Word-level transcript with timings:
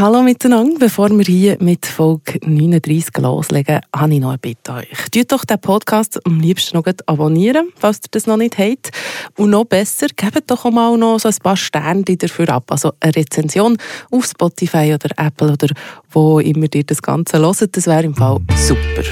Hallo 0.00 0.22
miteinander. 0.22 0.78
Bevor 0.78 1.10
wir 1.10 1.26
hier 1.26 1.58
mit 1.60 1.84
Folge 1.84 2.40
39 2.42 3.18
loslegen, 3.18 3.80
habe 3.94 4.14
ich 4.14 4.20
noch 4.20 4.30
eine 4.30 4.38
Bitte 4.38 4.72
euch. 4.72 4.88
Tut 5.12 5.30
doch 5.30 5.44
den 5.44 5.60
Podcast 5.60 6.18
am 6.24 6.40
liebsten 6.40 6.78
noch 6.78 6.86
abonnieren, 7.04 7.68
falls 7.76 7.98
ihr 7.98 8.08
das 8.10 8.26
noch 8.26 8.38
nicht 8.38 8.56
habt. 8.56 8.92
Und 9.36 9.50
noch 9.50 9.66
besser, 9.66 10.06
gebt 10.16 10.50
doch 10.50 10.64
auch 10.64 10.70
mal 10.70 10.96
noch 10.96 11.20
so 11.20 11.28
ein 11.28 11.34
paar 11.42 11.58
Sterne 11.58 12.02
dafür 12.02 12.48
ab. 12.48 12.72
Also 12.72 12.92
eine 12.98 13.14
Rezension 13.14 13.76
auf 14.10 14.24
Spotify 14.24 14.94
oder 14.94 15.10
Apple 15.18 15.52
oder 15.52 15.68
wo 16.08 16.40
immer 16.40 16.66
ihr 16.72 16.84
das 16.84 17.02
Ganze 17.02 17.38
hört. 17.38 17.76
Das 17.76 17.86
wäre 17.86 18.04
im 18.04 18.14
Fall 18.14 18.38
super. 18.56 19.02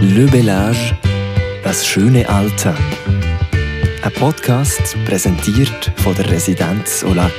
Le 0.00 0.26
Bellage, 0.28 0.96
das 1.62 1.86
schöne 1.86 2.26
Alter. 2.26 2.74
Ein 4.02 4.12
Podcast 4.12 4.96
präsentiert 5.04 5.92
von 5.96 6.14
der 6.14 6.30
Residenz 6.30 7.04
Olac. 7.04 7.34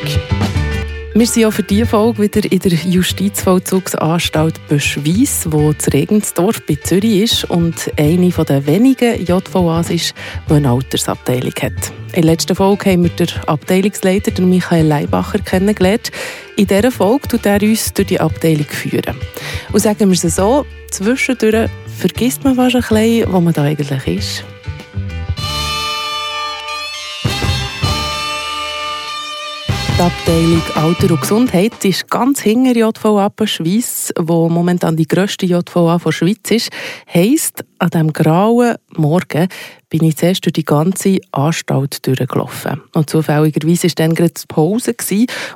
Wir 1.13 1.27
sind 1.27 1.43
auch 1.43 1.51
für 1.51 1.63
diese 1.63 1.85
Folge 1.85 2.23
wieder 2.23 2.49
in 2.49 2.59
der 2.59 2.71
Justizvollzugsanstalt 2.71 4.65
Böschweiss, 4.69 5.45
wo 5.51 5.73
das 5.73 5.91
Regensdorf 5.91 6.65
bei 6.65 6.75
Zürich 6.75 7.23
ist 7.23 7.43
und 7.49 7.91
eine 7.97 8.29
der 8.29 8.65
wenigen 8.65 9.25
JVAs 9.25 9.89
ist, 9.89 10.13
die 10.49 10.53
eine 10.53 10.71
Altersabteilung 10.71 11.51
hat. 11.61 11.91
In 12.13 12.21
der 12.21 12.23
letzten 12.23 12.55
Folge 12.55 12.91
haben 12.91 13.03
wir 13.03 13.09
den 13.09 13.27
Abteilungsleiter 13.45 14.31
den 14.31 14.49
Michael 14.49 14.87
Leibacher 14.87 15.39
kennengelernt. 15.39 16.13
In 16.55 16.67
dieser 16.67 16.91
Folge 16.91 17.27
tut 17.27 17.45
er 17.45 17.61
uns 17.61 17.91
durch 17.91 18.07
die 18.07 18.19
Abteilung 18.19 18.67
führen. 18.67 19.17
Und 19.73 19.81
sagen 19.81 20.09
wir 20.09 20.13
es 20.13 20.35
so, 20.35 20.65
zwischendurch 20.91 21.69
vergisst 21.97 22.45
man 22.45 22.55
fast 22.55 22.75
ein 22.75 22.81
bisschen, 22.83 23.33
wo 23.33 23.41
man 23.41 23.53
da 23.53 23.63
eigentlich 23.63 24.07
ist. 24.07 24.45
Abteilung 30.01 30.63
Alter 30.73 31.11
und 31.11 31.21
Gesundheit 31.21 31.85
ist 31.85 32.09
ganz 32.09 32.41
hinter 32.41 32.75
JVA 32.75 33.31
Schweiz, 33.45 34.11
wo 34.17 34.49
momentan 34.49 34.97
die 34.97 35.07
grösste 35.07 35.45
JVA 35.45 35.99
der 36.03 36.11
Schweiz 36.11 36.49
ist. 36.49 36.69
Heisst, 37.13 37.63
an 37.77 37.91
diesem 37.91 38.11
grauen 38.11 38.77
Morgen 38.95 39.47
bin 39.89 40.03
ich 40.03 40.17
zuerst 40.17 40.43
durch 40.43 40.53
die 40.53 40.65
ganze 40.65 41.19
Anstalt 41.31 42.07
durchgelaufen. 42.07 42.81
Und 42.95 43.11
zufälligerweise 43.11 43.89
war 43.89 43.95
dann 43.95 44.15
gerade 44.15 44.33
Pause 44.47 44.95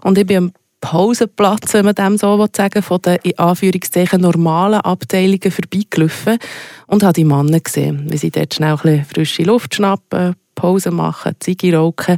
und 0.04 0.18
ich 0.20 0.28
bin 0.28 0.38
am 0.38 0.52
Pausenplatz, 0.80 1.74
wenn 1.74 1.86
man 1.86 1.96
dem 1.96 2.16
so 2.20 2.48
sagen 2.56 2.84
von 2.84 3.02
den 3.02 3.18
in 3.24 3.40
Anführungszeichen 3.40 4.22
normalen 4.22 4.82
Abteilungen 4.82 5.50
vorbeigelaufen 5.50 6.38
und 6.86 7.02
habe 7.02 7.14
die 7.14 7.26
Männer 7.26 7.62
gesehen, 7.62 8.06
wie 8.12 8.18
sie 8.18 8.30
dort 8.30 8.54
schnell 8.54 8.74
ein 8.74 8.78
bisschen 8.78 9.06
frische 9.06 9.44
Luft 9.44 9.74
schnappen, 9.74 10.36
Pause 10.54 10.92
machen, 10.92 11.34
Ziege 11.40 11.76
rauchen 11.76 12.18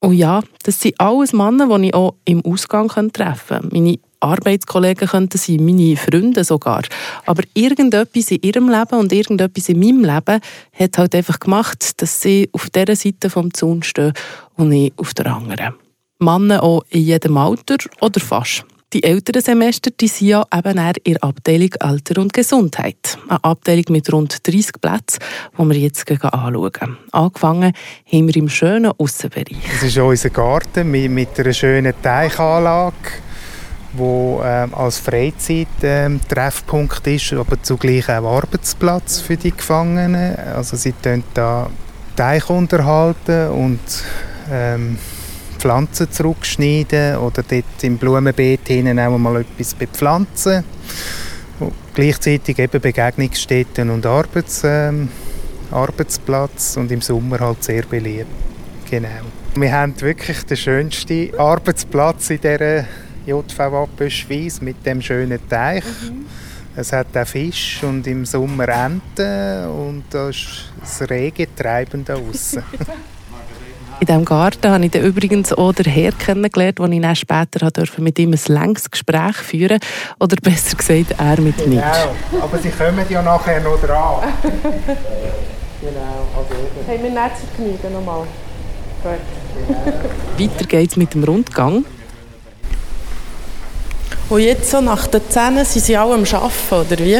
und 0.00 0.14
ja, 0.14 0.42
das 0.62 0.80
sind 0.80 0.98
alles 0.98 1.32
Männer, 1.32 1.78
die 1.78 1.88
ich 1.88 1.94
auch 1.94 2.14
im 2.24 2.44
Ausgang 2.44 2.88
treffen 2.88 3.60
könnte. 3.60 3.68
Meine 3.72 3.98
Arbeitskollegen 4.20 5.08
könnten 5.08 5.38
sein, 5.38 5.64
meine 5.64 5.96
Freunde 5.96 6.42
sogar. 6.44 6.82
Aber 7.26 7.42
irgendetwas 7.54 8.30
in 8.30 8.40
ihrem 8.42 8.68
Leben 8.68 8.98
und 8.98 9.12
irgendetwas 9.12 9.68
in 9.68 9.78
meinem 9.78 10.04
Leben 10.04 10.40
hat 10.72 10.98
halt 10.98 11.14
einfach 11.14 11.38
gemacht, 11.38 12.00
dass 12.00 12.20
sie 12.20 12.48
auf 12.52 12.70
dieser 12.70 12.96
Seite 12.96 13.28
vom 13.28 13.52
Zaun 13.52 13.82
stehen 13.82 14.12
und 14.56 14.72
ich 14.72 14.92
auf 14.96 15.12
der 15.14 15.26
anderen. 15.26 15.74
Männer 16.18 16.62
auch 16.62 16.82
in 16.90 17.02
jedem 17.02 17.36
Alter 17.36 17.76
oder 18.00 18.20
fast. 18.20 18.64
Die 18.92 19.04
älteren 19.04 19.40
Semester 19.40 19.92
die 19.92 20.08
sind 20.08 20.28
ja 20.28 20.44
eben 20.52 20.76
in 21.04 21.14
der 21.14 21.22
Abteilung 21.22 21.70
Alter 21.78 22.20
und 22.20 22.32
Gesundheit. 22.32 23.18
Eine 23.28 23.44
Abteilung 23.44 23.84
mit 23.90 24.12
rund 24.12 24.44
30 24.44 24.80
Plätzen, 24.80 25.20
die 25.56 25.64
wir 25.64 25.76
jetzt 25.76 26.10
anschauen. 26.10 26.98
Angefangen 27.12 27.72
haben 28.12 28.26
wir 28.26 28.36
im 28.36 28.48
schönen 28.48 28.90
Aussenbereich. 28.98 29.56
Das 29.74 29.84
ist 29.84 29.96
unser 29.96 30.30
Garten 30.30 30.90
mit 30.90 31.38
einer 31.38 31.52
schönen 31.52 31.94
Teichanlage 32.02 32.96
wo 33.92 34.40
ähm, 34.44 34.72
als 34.74 34.98
Freizeit-Treffpunkt 34.98 37.06
ähm, 37.06 37.14
ist, 37.14 37.32
aber 37.32 37.62
zugleich 37.62 38.08
auch 38.08 38.36
Arbeitsplatz 38.36 39.20
für 39.20 39.36
die 39.36 39.50
Gefangenen. 39.50 40.36
Also 40.36 40.76
sie 40.76 40.92
können 40.92 41.24
da 41.34 41.68
Teich 42.14 42.48
unterhalten 42.48 43.48
und 43.48 43.80
ähm, 44.50 44.96
Pflanzen 45.60 46.10
zurückschneiden 46.10 47.16
oder 47.16 47.42
dort 47.42 47.82
im 47.82 47.98
Blumenbeet 47.98 48.66
hinten 48.66 48.98
auch 48.98 49.18
mal 49.18 49.42
etwas 49.42 49.74
bepflanzen. 49.74 50.64
Und 51.58 51.74
gleichzeitig 51.92 52.58
eben 52.58 52.80
Begegnungsstätten 52.80 53.90
und 53.90 54.06
Arbeits, 54.06 54.62
ähm, 54.64 55.10
Arbeitsplatz 55.70 56.78
und 56.78 56.90
im 56.90 57.02
Sommer 57.02 57.40
halt 57.40 57.62
sehr 57.62 57.82
beliebt. 57.82 58.26
Genau. 58.90 59.08
Wir 59.54 59.72
haben 59.72 60.00
wirklich 60.00 60.42
den 60.44 60.56
schönsten 60.56 61.38
Arbeitsplatz 61.38 62.30
in 62.30 62.40
dieser 62.40 62.86
JVA 63.26 63.86
Böschweiss 63.96 64.62
mit 64.62 64.84
dem 64.86 65.02
schönen 65.02 65.46
Teich. 65.46 65.84
Mhm. 65.84 66.24
Es 66.74 66.92
hat 66.92 67.14
auch 67.14 67.26
Fisch 67.26 67.82
und 67.82 68.06
im 68.06 68.24
Sommer 68.24 68.68
Enten 68.68 69.66
und 69.66 70.04
da 70.08 70.30
ist 70.30 70.72
das 70.80 71.08
rege 71.10 71.54
Treiben 71.54 72.02
da 72.02 72.14
außen. 72.14 72.62
In 74.00 74.06
diesem 74.06 74.24
Garten 74.24 74.70
habe 74.70 74.84
ich 74.86 74.90
dann 74.90 75.02
übrigens 75.02 75.52
auch 75.52 75.74
den 75.74 75.84
Herr 75.84 76.12
kennengelernt, 76.12 76.78
den 76.78 76.92
ich 76.94 77.02
dann 77.02 77.14
später 77.14 77.70
durfte 77.70 78.00
mit 78.00 78.18
ihm 78.18 78.32
ein 78.32 78.40
längeres 78.46 78.90
Gespräch 78.90 79.36
führen 79.36 79.78
Oder 80.18 80.36
besser 80.36 80.78
gesagt, 80.78 81.14
er 81.18 81.38
mit 81.38 81.66
mir. 81.66 81.82
Genau, 81.82 82.42
aber 82.42 82.58
sie 82.58 82.70
kommen 82.70 83.04
ja 83.10 83.20
nachher 83.20 83.60
noch 83.60 83.78
dran. 83.78 84.32
genau, 84.42 86.26
also 86.34 86.54
Haben 86.88 87.02
wir 87.02 87.10
nicht 87.10 87.36
zu 87.36 87.56
genügen 87.56 87.92
nochmal? 87.92 88.26
Gut. 89.02 90.38
Weiter 90.38 90.64
geht 90.64 90.90
es 90.90 90.96
mit 90.96 91.12
dem 91.12 91.24
Rundgang. 91.24 91.84
Und 94.30 94.40
jetzt 94.40 94.70
so 94.70 94.80
nach 94.80 95.08
den 95.08 95.20
Zähnen 95.28 95.64
sind 95.66 95.84
sie 95.84 95.96
alle 95.96 96.14
am 96.14 96.24
Arbeiten, 96.24 96.74
oder 96.92 97.04
wie? 97.04 97.18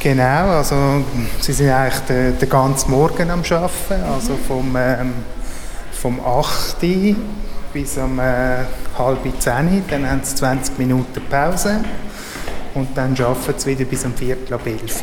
Genau, 0.00 0.58
also 0.58 1.04
sie 1.40 1.52
sind 1.52 1.70
eigentlich 1.70 2.00
den, 2.04 2.38
den 2.38 2.48
ganzen 2.48 2.90
Morgen 2.90 3.30
am 3.30 3.42
Arbeiten, 3.42 4.04
also 4.14 4.36
vom, 4.46 4.76
ähm, 4.76 5.12
vom 5.90 6.20
8 6.24 6.76
bis 7.72 7.96
um 7.98 8.20
äh, 8.20 8.64
halb 8.96 9.18
10 9.38 9.84
dann 9.90 10.08
haben 10.08 10.20
sie 10.22 10.36
20 10.36 10.78
Minuten 10.78 11.20
Pause 11.28 11.80
und 12.74 12.96
dann 12.96 13.16
arbeiten 13.20 13.58
sie 13.58 13.70
wieder 13.70 13.84
bis 13.84 14.04
um 14.04 14.14
Viertel 14.14 14.54
ab 14.54 14.60
11 14.64 15.02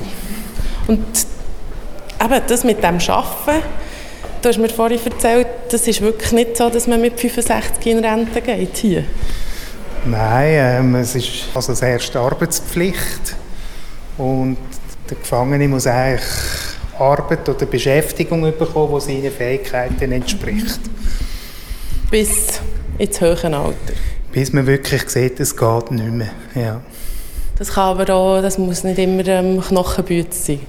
Und 0.88 1.06
eben 2.24 2.42
das 2.48 2.64
mit 2.64 2.78
dem 2.82 2.98
Arbeiten, 2.98 3.66
du 4.42 4.50
hast 4.50 4.58
mir 4.58 4.70
vorhin 4.70 5.00
erzählt, 5.06 5.48
das 5.72 5.88
ist 5.88 6.02
wirklich 6.02 6.32
nicht 6.32 6.56
so, 6.56 6.70
dass 6.70 6.88
man 6.88 7.02
mit 7.02 7.20
65 7.20 7.86
in 7.86 8.04
Rente 8.04 8.42
geht 8.42 8.78
hier. 8.78 9.04
Nein, 10.06 10.54
ähm, 10.54 10.96
es 10.96 11.16
ist 11.16 11.50
also 11.54 11.74
das 11.74 11.82
erste 11.82 12.20
Arbeitspflicht 12.20 13.36
und 14.18 14.58
der 15.10 15.18
Gefangene 15.18 15.68
muss 15.68 15.88
eigentlich 15.88 16.24
Arbeit 16.98 17.48
oder 17.50 17.66
Beschäftigung 17.66 18.42
bekommen, 18.42 19.00
die 19.00 19.02
seinen 19.02 19.32
Fähigkeiten 19.32 20.12
entspricht. 20.12 20.80
Bis 22.10 22.62
ins 22.98 23.22
höhere 23.22 23.56
Alter? 23.56 23.94
Bis 24.32 24.54
man 24.54 24.66
wirklich 24.68 25.10
sieht, 25.10 25.40
es 25.40 25.56
geht 25.56 25.92
nicht 25.92 26.12
mehr. 26.12 26.32
Ja. 26.56 26.82
Das 27.58 27.74
kann 27.74 27.98
aber 27.98 28.14
auch, 28.14 28.42
das 28.42 28.58
muss 28.58 28.84
nicht 28.84 29.00
immer 29.00 29.26
ähm, 29.28 29.62
Knochenbüte 29.62 30.36
sein, 30.36 30.60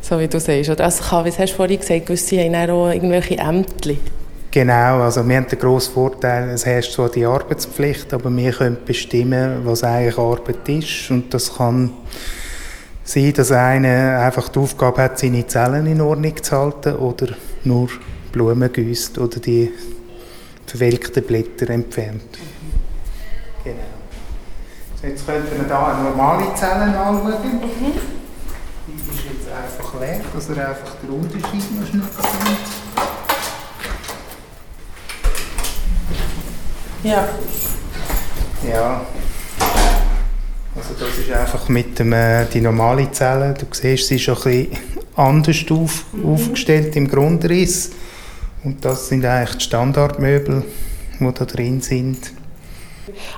so 0.00 0.18
wie 0.18 0.28
du 0.28 0.38
sagst. 0.38 0.70
Oder 0.70 0.84
also 0.84 1.02
kann, 1.02 1.24
wie 1.24 1.30
hast 1.30 1.52
du 1.52 1.56
vorhin 1.56 1.80
gesagt, 1.80 2.06
gewisse 2.06 2.38
haben 2.38 2.70
auch 2.70 2.90
irgendwelche 2.90 3.38
Ämter. 3.38 3.94
Genau, 4.52 5.00
also 5.02 5.28
wir 5.28 5.36
haben 5.36 5.46
den 5.46 5.58
grossen 5.60 5.94
Vorteil, 5.94 6.48
es 6.50 6.66
herrscht 6.66 6.92
zwar 6.92 7.08
die 7.08 7.24
Arbeitspflicht, 7.24 8.12
aber 8.12 8.34
wir 8.36 8.50
können 8.52 8.78
bestimmen, 8.84 9.60
was 9.64 9.84
eigentlich 9.84 10.18
Arbeit 10.18 10.68
ist 10.68 11.10
und 11.10 11.32
das 11.32 11.56
kann 11.56 11.92
sein, 13.10 13.32
dass 13.32 13.50
einer 13.50 14.20
einfach 14.20 14.48
die 14.48 14.58
Aufgabe 14.58 15.02
hat, 15.02 15.18
seine 15.18 15.46
Zellen 15.46 15.86
in 15.86 16.00
Ordnung 16.00 16.40
zu 16.42 16.56
halten 16.56 16.94
oder 16.96 17.28
nur 17.64 17.88
Blumen 18.30 18.72
gießt 18.72 19.18
oder 19.18 19.40
die 19.40 19.72
verwelkten 20.66 21.24
Blätter 21.24 21.70
entfernt. 21.70 22.38
Genau. 23.64 23.76
Jetzt 25.02 25.26
könnten 25.26 25.50
wir 25.50 25.66
hier 25.66 25.86
eine 25.86 26.02
normale 26.10 26.54
Zellen 26.54 26.94
anschauen. 26.94 27.32
Mhm. 27.42 27.92
Die 28.86 29.10
ist 29.10 29.24
jetzt 29.24 29.48
einfach 29.50 30.00
leer, 30.00 30.20
dass 30.32 30.48
ihr 30.48 30.68
einfach 30.68 30.94
den 31.02 31.10
Unterschied 31.10 31.80
noch 31.80 31.86
schnell 31.88 32.02
seht. 32.02 32.70
Ja. 37.02 37.28
Ja, 38.68 39.06
also 40.90 41.04
das 41.04 41.18
ist 41.18 41.30
einfach 41.30 41.68
mit 41.68 41.98
dem, 41.98 42.12
äh, 42.12 42.46
die 42.46 42.60
normale 42.60 43.10
Zelle, 43.12 43.54
du 43.54 43.66
siehst, 43.70 44.08
sie 44.08 44.16
ist 44.16 44.28
ein 44.28 44.34
bisschen 44.34 44.68
anders 45.16 45.64
auf, 45.70 46.04
mhm. 46.12 46.26
aufgestellt 46.26 46.96
im 46.96 47.08
Grundriss. 47.08 47.90
Und 48.64 48.84
das 48.84 49.08
sind 49.08 49.24
eigentlich 49.24 49.58
die 49.58 49.64
Standardmöbel, 49.64 50.64
die 51.18 51.32
da 51.32 51.44
drin 51.44 51.80
sind. 51.80 52.32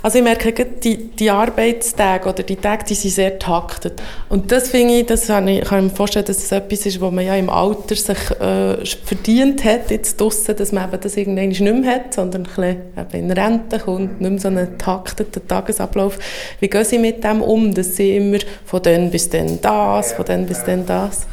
Also 0.02 0.19
ich 0.19 0.24
merke, 0.24 0.52
die, 0.52 1.08
die 1.08 1.30
Arbeitstage 1.30 2.28
oder 2.28 2.42
die 2.42 2.56
Tage, 2.56 2.84
die 2.84 2.94
sind 2.94 3.10
sehr 3.10 3.38
taktet. 3.38 4.02
Und 4.28 4.50
das 4.52 4.69
finde 4.69 4.94
ich, 4.94 5.06
das 5.06 5.26
kann 5.26 5.48
ich, 5.48 5.64
kann 5.64 5.84
mir 5.84 5.90
vorstellen, 5.90 6.24
dass 6.26 6.38
es 6.38 6.52
etwas 6.52 6.86
ist, 6.86 7.00
wo 7.00 7.10
man 7.10 7.24
ja 7.24 7.36
im 7.36 7.50
Alter 7.50 7.94
sich 7.94 8.30
äh, 8.40 8.84
verdient 9.04 9.64
hat, 9.64 9.90
jetzt 9.90 10.20
draussen, 10.20 10.56
dass 10.56 10.72
man 10.72 10.88
eben 10.88 11.00
das 11.00 11.16
irgendwann 11.16 11.48
nicht 11.48 11.60
mehr 11.60 11.94
hat, 11.94 12.14
sondern 12.14 12.46
ein 12.56 12.78
bisschen 12.96 13.24
in 13.24 13.30
Rente 13.30 13.78
kommt, 13.78 14.20
nicht 14.20 14.30
mehr 14.30 14.40
so 14.40 14.48
einen 14.48 14.78
takteten 14.78 15.46
Tagesablauf. 15.46 16.18
Wie 16.60 16.68
gehen 16.68 16.84
Sie 16.84 16.98
mit 16.98 17.22
dem 17.25 17.42
um, 17.42 17.75
dass 17.75 17.96
Sie 17.96 18.16
immer 18.16 18.38
von 18.64 18.82
dann 18.82 19.10
bis 19.10 19.28
dann 19.28 19.60
das, 19.60 20.12
von 20.12 20.25
dann 20.25 20.46
bis 20.46 20.64
dann 20.64 20.86
das? 20.86 21.26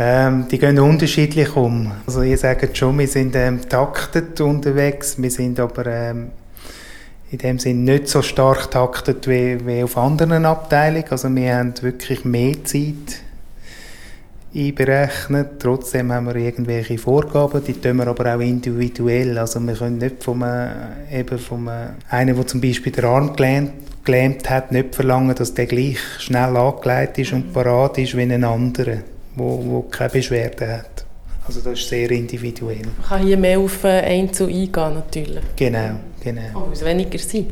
Ähm, 0.00 0.46
die 0.48 0.58
gehen 0.58 0.78
unterschiedlich 0.78 1.56
um. 1.56 1.90
Also 2.06 2.22
ihr 2.22 2.38
sagt 2.38 2.76
schon, 2.76 2.96
wir 2.98 3.08
sind 3.08 3.34
ähm, 3.34 3.68
taktet 3.68 4.40
unterwegs, 4.40 5.20
wir 5.20 5.30
sind 5.30 5.58
aber 5.58 5.86
ähm, 5.86 6.30
in 7.30 7.38
dem 7.38 7.58
Sinne 7.58 7.92
nicht 7.92 8.08
so 8.08 8.22
stark 8.22 8.70
taktet 8.70 9.28
wie, 9.28 9.64
wie 9.66 9.82
auf 9.82 9.96
anderen 9.96 10.46
Abteilungen. 10.46 11.10
Also 11.10 11.34
wir 11.34 11.56
haben 11.56 11.74
wirklich 11.82 12.24
mehr 12.24 12.64
Zeit 12.64 13.22
einberechnet. 14.54 15.60
Trotzdem 15.60 16.10
haben 16.12 16.26
wir 16.26 16.36
irgendwelche 16.36 16.96
Vorgaben, 16.96 17.62
die 17.62 17.74
tun 17.74 17.96
wir 17.96 18.06
aber 18.06 18.34
auch 18.34 18.40
individuell. 18.40 19.36
Also 19.36 19.60
wir 19.60 19.74
können 19.74 19.98
nicht 19.98 20.22
von 20.22 20.42
einem, 20.42 20.72
eben 21.12 21.38
von 21.38 21.68
einem, 21.68 21.90
einer, 22.08 22.32
der 22.32 22.46
zum 22.46 22.60
Beispiel 22.60 22.92
den 22.92 23.04
Arm 23.04 23.36
gelähmt, 23.36 23.72
gelähmt 24.04 24.48
hat, 24.48 24.72
nicht 24.72 24.94
verlangen, 24.94 25.34
dass 25.34 25.52
der 25.52 25.66
gleich 25.66 25.98
schnell 26.18 26.56
angelegt 26.56 27.18
ist 27.18 27.32
und 27.34 27.52
parat 27.52 27.98
ist 27.98 28.16
wie 28.16 28.22
ein 28.22 28.44
anderer 28.44 28.98
wo 29.38 29.82
keine 29.82 30.10
Beschwerden 30.10 30.70
hat. 30.70 30.97
Also 31.48 31.62
das 31.62 31.78
ist 31.78 31.88
sehr 31.88 32.10
individuell. 32.10 32.82
Man 32.98 33.08
kann 33.08 33.26
hier 33.26 33.38
mehr 33.38 33.58
auf 33.58 33.82
Einzel 33.82 34.48
eingehen 34.48 34.94
natürlich. 34.94 35.42
Genau, 35.56 35.98
genau. 36.22 36.42
Oh, 36.54 36.66
weil 36.66 36.72
es 36.74 36.84
weniger 36.84 37.18
sind. 37.18 37.50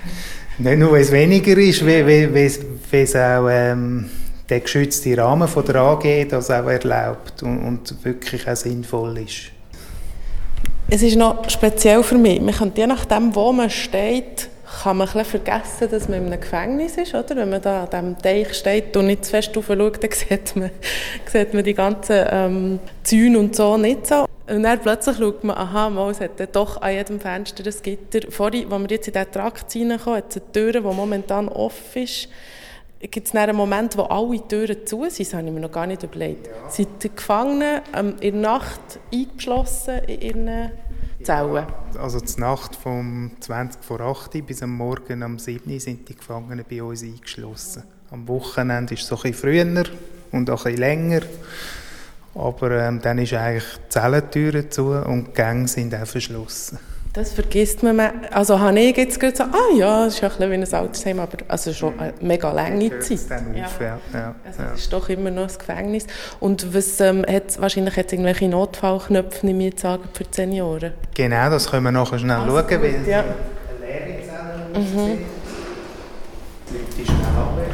Nicht 0.58 0.78
nur, 0.78 0.92
weil 0.92 1.00
es 1.00 1.10
weniger 1.10 1.56
ist, 1.56 1.84
weil 1.86 2.44
es 2.92 3.16
auch 3.16 3.48
ähm, 3.48 4.10
der 4.46 4.60
geschützte 4.60 5.16
Rahmen 5.16 5.48
von 5.48 5.64
der 5.64 5.76
AG 5.76 6.28
das 6.28 6.50
auch 6.50 6.66
erlaubt 6.66 7.42
und, 7.42 7.62
und 7.62 8.04
wirklich 8.04 8.46
auch 8.46 8.56
sinnvoll 8.56 9.16
ist. 9.18 9.52
Es 10.90 11.02
ist 11.02 11.16
noch 11.16 11.48
speziell 11.48 12.02
für 12.02 12.18
mich. 12.18 12.42
Man 12.42 12.54
kann 12.54 12.72
je 12.76 12.86
nachdem, 12.86 13.34
wo 13.34 13.52
man 13.52 13.70
steht, 13.70 14.50
kann 14.82 14.96
man 14.96 15.08
ein 15.08 15.24
vergessen, 15.24 15.90
dass 15.90 16.08
man 16.08 16.18
in 16.18 16.26
einem 16.26 16.40
Gefängnis 16.40 16.96
ist, 16.96 17.14
oder? 17.14 17.36
Wenn 17.36 17.50
man 17.50 17.60
da 17.60 17.84
an 17.84 17.90
diesem 17.90 18.18
Teich 18.18 18.54
steht 18.54 18.96
und 18.96 19.06
nicht 19.06 19.24
zu 19.24 19.32
fest 19.32 19.50
schaut, 19.54 19.68
dann 19.68 20.10
sieht 20.12 20.56
man, 20.56 20.70
sieht 21.26 21.54
man 21.54 21.64
die 21.64 21.74
ganzen 21.74 22.26
ähm, 22.30 22.78
Zäune 23.02 23.38
und 23.38 23.56
so 23.56 23.76
nicht 23.76 24.06
so. 24.06 24.26
Und 24.48 24.64
dann 24.64 24.80
plötzlich 24.80 25.16
schaut 25.16 25.44
man, 25.44 25.56
aha, 25.56 25.90
mal, 25.90 26.10
es 26.10 26.20
hat 26.20 26.56
doch 26.56 26.82
an 26.82 26.92
jedem 26.92 27.20
Fenster 27.20 27.64
ein 27.64 27.82
Gitter. 27.82 28.30
Vorhin, 28.30 28.72
als 28.72 28.82
wir 28.82 28.90
jetzt 28.90 29.08
in 29.08 29.14
diesen 29.14 29.30
Trakt 29.30 29.76
reinkommen, 29.76 30.16
hat 30.16 30.36
es 30.36 30.42
eine 30.42 30.52
Tür, 30.52 30.72
die 30.72 30.80
momentan 30.80 31.48
offen 31.48 32.02
ist. 32.02 32.28
Gibt 33.00 33.28
es 33.28 33.34
einen 33.34 33.56
Moment, 33.56 33.96
wo 33.96 34.02
alle 34.02 34.46
Türen 34.46 34.86
zu 34.86 35.08
sind? 35.08 35.20
Das 35.20 35.34
habe 35.34 35.46
ich 35.46 35.52
mir 35.52 35.60
noch 35.60 35.72
gar 35.72 35.86
nicht 35.86 36.02
überlegt. 36.02 36.48
Ja. 36.48 36.68
Sind 36.68 37.02
die 37.02 37.14
Gefangenen 37.14 37.80
ähm, 37.96 38.16
in 38.20 38.42
der 38.42 38.52
Nacht 38.52 38.80
eingeschlossen 39.12 40.00
in 40.06 40.20
ihren 40.20 40.70
Zellen? 41.22 41.66
Also 41.98 42.20
die 42.20 42.40
Nacht 42.40 42.76
vom 42.76 43.32
20 43.40 43.82
vor 43.82 44.00
8 44.00 44.46
bis 44.46 44.62
am 44.62 44.76
Morgen 44.76 45.22
am 45.22 45.38
7 45.38 45.78
sind 45.78 46.08
die 46.08 46.16
Gefangenen 46.16 46.64
bei 46.68 46.82
uns 46.82 47.02
eingeschlossen. 47.02 47.84
Am 48.10 48.26
Wochenende 48.26 48.94
ist 48.94 49.02
es 49.04 49.10
bisschen 49.22 49.34
früher 49.34 49.84
und 50.32 50.50
auch 50.50 50.64
bisschen 50.64 50.80
länger. 50.80 51.20
Aber 52.34 52.70
ähm, 52.70 53.00
dann 53.00 53.18
ist 53.18 53.32
eigentlich 53.34 53.64
die 53.64 53.88
Zellentüre 53.88 54.68
zu 54.68 54.90
und 54.90 55.28
die 55.28 55.32
Gänge 55.32 55.68
sind 55.68 55.94
auch 55.94 56.06
verschlossen. 56.06 56.78
Das 57.12 57.32
vergisst 57.32 57.82
man. 57.82 57.98
Also 58.30 58.60
habe 58.60 58.78
ich 58.78 58.96
jetzt 58.96 59.18
gerade 59.18 59.36
so, 59.36 59.42
ah 59.42 59.74
ja, 59.76 60.04
das 60.04 60.14
ist 60.14 60.22
ein 60.22 60.30
bisschen 60.30 60.50
wie 60.50 60.54
ein 60.54 60.74
Altersheim, 60.74 61.18
aber 61.18 61.38
also 61.48 61.72
schon 61.72 61.98
eine 61.98 62.14
mega 62.20 62.52
lange 62.52 63.00
Zeit. 63.00 63.18
Ja. 63.52 63.64
Auf, 63.64 63.80
ja. 63.80 63.98
Ja. 64.12 64.34
Also 64.46 64.62
es 64.74 64.80
ist 64.82 64.92
doch 64.92 65.08
immer 65.08 65.32
noch 65.32 65.50
ein 65.50 65.58
Gefängnis. 65.58 66.06
Und 66.38 66.72
was 66.72 67.00
ähm, 67.00 67.24
hat 67.28 67.60
wahrscheinlich 67.60 67.96
hat 67.96 68.12
irgendwelche 68.12 68.48
Notfallknöpfe, 68.48 69.44
nehme 69.44 69.68
ich 69.68 69.80
sagen, 69.80 70.04
für 70.12 70.22
die 70.22 70.34
Senioren? 70.34 70.92
Genau, 71.14 71.50
das 71.50 71.68
können 71.68 71.82
wir 71.86 71.90
nachher 71.90 72.20
schnell 72.20 72.36
also 72.36 72.56
schauen, 72.56 72.68
gut, 72.68 72.82
weil 72.82 73.08
ja. 73.08 73.24
eine 73.24 73.34
leere 73.80 74.22
Zelle 74.24 74.80
mhm. 74.80 75.18
Die 76.68 76.98
wir 76.98 77.06
schauen. 77.06 77.70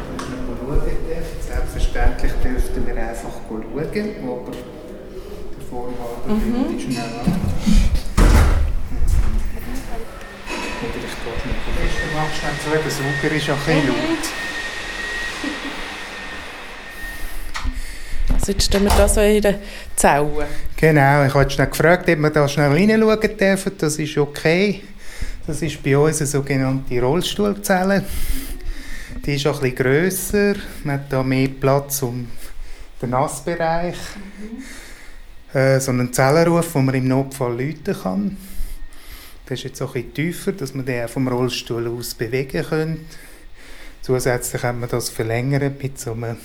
Selbstverständlich 1.47 2.31
dürften 2.43 2.87
wir 2.87 2.95
einfach 2.95 3.29
schauen, 3.47 3.65
aber 3.71 4.51
der 4.51 5.65
Vorwahl 5.69 6.35
mhm. 6.35 6.79
schnell 6.79 7.03
an. 7.03 7.76
Machst 12.17 12.41
dann 12.43 12.59
zu, 12.63 12.69
der 12.71 12.91
Sauger 12.91 13.35
ist 13.35 13.47
ja 13.47 13.53
ein 13.53 13.59
bisschen 13.59 13.87
laut. 13.87 14.47
Also 18.33 18.51
jetzt 18.51 18.65
stehen 18.65 18.83
wir 18.83 18.91
da 18.91 19.07
so 19.07 19.21
in 19.21 19.41
der 19.41 19.59
Zelle. 19.95 20.47
Genau, 20.75 21.25
ich 21.25 21.33
habe 21.33 21.49
schnell 21.49 21.67
gefragt, 21.67 22.09
ob 22.09 22.17
wir 22.17 22.29
da 22.29 22.47
schnell 22.47 22.71
reinschauen 22.71 23.37
dürfen. 23.37 23.71
Das 23.77 23.97
ist 23.97 24.17
okay. 24.17 24.83
Das 25.45 25.61
ist 25.61 25.81
bei 25.81 25.97
uns 25.97 26.19
eine 26.19 26.27
sogenannte 26.27 27.01
Rollstuhlzelle. 27.01 28.03
Die 29.25 29.35
ist 29.35 29.47
auch 29.47 29.61
ein 29.61 29.71
bisschen 29.71 29.75
grösser. 29.75 30.55
Man 30.83 30.95
hat 30.95 31.09
hier 31.09 31.23
mehr 31.23 31.47
Platz 31.47 32.01
um 32.03 32.27
den 33.01 33.09
Nassbereich. 33.09 33.95
Mhm. 33.95 35.57
Äh, 35.57 35.79
so 35.79 35.91
einen 35.91 36.11
Zellenruf, 36.11 36.75
wo 36.75 36.79
man 36.79 36.95
im 36.95 37.07
Notfall 37.07 37.61
läuten 37.61 37.95
kann. 38.01 38.37
Das 39.47 39.59
ist 39.59 39.63
jetzt 39.63 39.81
auch 39.81 39.95
ein 39.95 40.13
tiefer, 40.13 40.51
dass 40.51 40.73
man 40.73 40.85
den 40.85 41.07
vom 41.07 41.25
Rollstuhl 41.29 41.87
aus 41.87 42.13
bewegen 42.13 42.65
kann. 42.65 43.05
Zusätzlich 44.01 44.61
kann 44.61 44.81
man 44.81 44.89
das 44.89 45.09
verlängern 45.09 45.73
mit 45.81 45.97
so 45.97 46.11
einem 46.11 46.35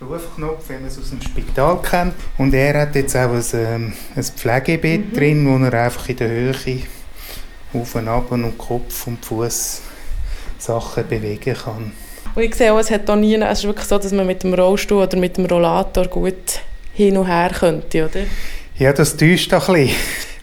Rufknopf, 0.00 0.68
wie 0.68 0.74
man 0.74 0.86
es 0.86 0.98
aus 0.98 1.10
dem 1.10 1.22
Spital 1.22 1.80
kennt. 1.82 2.14
Und 2.36 2.52
er 2.52 2.80
hat 2.80 2.96
jetzt 2.96 3.16
auch 3.16 3.30
ein, 3.30 3.44
ähm, 3.54 3.92
ein 4.16 4.24
Pflegebett 4.24 5.12
mhm. 5.12 5.16
drin, 5.16 5.46
wo 5.46 5.64
er 5.64 5.84
einfach 5.84 6.08
in 6.08 6.16
der 6.16 6.28
Höhe 6.28 6.82
auf 7.72 7.94
und 7.94 8.08
ab 8.08 8.32
und 8.32 8.58
Kopf 8.58 9.06
und 9.06 9.24
Fuß 9.24 9.82
Sachen 10.58 11.08
bewegen 11.08 11.54
kann. 11.54 11.92
Und 12.34 12.42
ich 12.42 12.56
sehe 12.56 12.72
auch, 12.72 12.80
es 12.80 12.90
hat 12.90 13.08
auch 13.08 13.14
nie, 13.16 13.36
es 13.36 13.60
ist 13.60 13.64
wirklich 13.66 13.86
so, 13.86 13.98
dass 13.98 14.12
man 14.12 14.26
mit 14.26 14.42
dem 14.42 14.52
Rollstuhl 14.52 15.04
oder 15.04 15.16
mit 15.16 15.36
dem 15.36 15.46
Rollator 15.46 16.08
gut 16.08 16.60
hin 16.92 17.16
und 17.16 17.26
her 17.26 17.52
könnte, 17.56 18.04
oder? 18.04 18.20
Ja, 18.78 18.92
das 18.92 19.16
täuscht 19.16 19.52
ein 19.54 19.60
bisschen. 19.60 19.90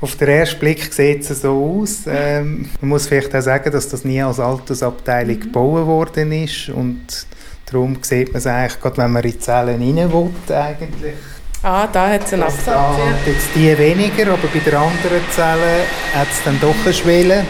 Auf 0.03 0.17
den 0.17 0.27
ersten 0.27 0.59
Blick 0.59 0.93
sieht 0.93 1.21
es 1.21 1.43
so 1.43 1.79
aus. 1.79 2.01
Ähm, 2.07 2.69
man 2.81 2.89
muss 2.89 3.07
vielleicht 3.07 3.33
auch 3.33 3.39
sagen, 3.39 3.71
dass 3.71 3.87
das 3.87 4.03
nie 4.03 4.21
als 4.21 4.37
Altersabteilung 4.37 5.37
mhm. 5.37 5.39
gebaut 5.39 5.87
worden 5.87 6.33
ist 6.33 6.67
und 6.67 7.25
darum 7.65 7.97
sieht 8.01 8.27
man 8.33 8.39
es 8.39 8.45
eigentlich, 8.45 8.81
gerade 8.81 8.97
wenn 8.97 9.11
man 9.13 9.23
in 9.23 9.31
die 9.31 9.39
Zellen 9.39 9.81
rein 9.81 10.11
will, 10.11 10.29
eigentlich. 10.53 11.13
Ah, 11.61 11.87
da 11.87 12.09
hat 12.09 12.25
es 12.25 12.33
einen 12.33 12.43
Absatz. 12.43 12.65
Da 12.65 12.97
hat 12.97 13.25
jetzt 13.25 13.47
die 13.55 13.77
weniger, 13.77 14.33
aber 14.33 14.49
bei 14.53 14.59
der 14.59 14.77
anderen 14.77 15.21
Zelle 15.31 15.85
hat 16.13 16.27
es 16.29 16.43
dann 16.43 16.59
doch 16.59 16.75
eine 16.83 16.93
Schwelle. 16.93 17.45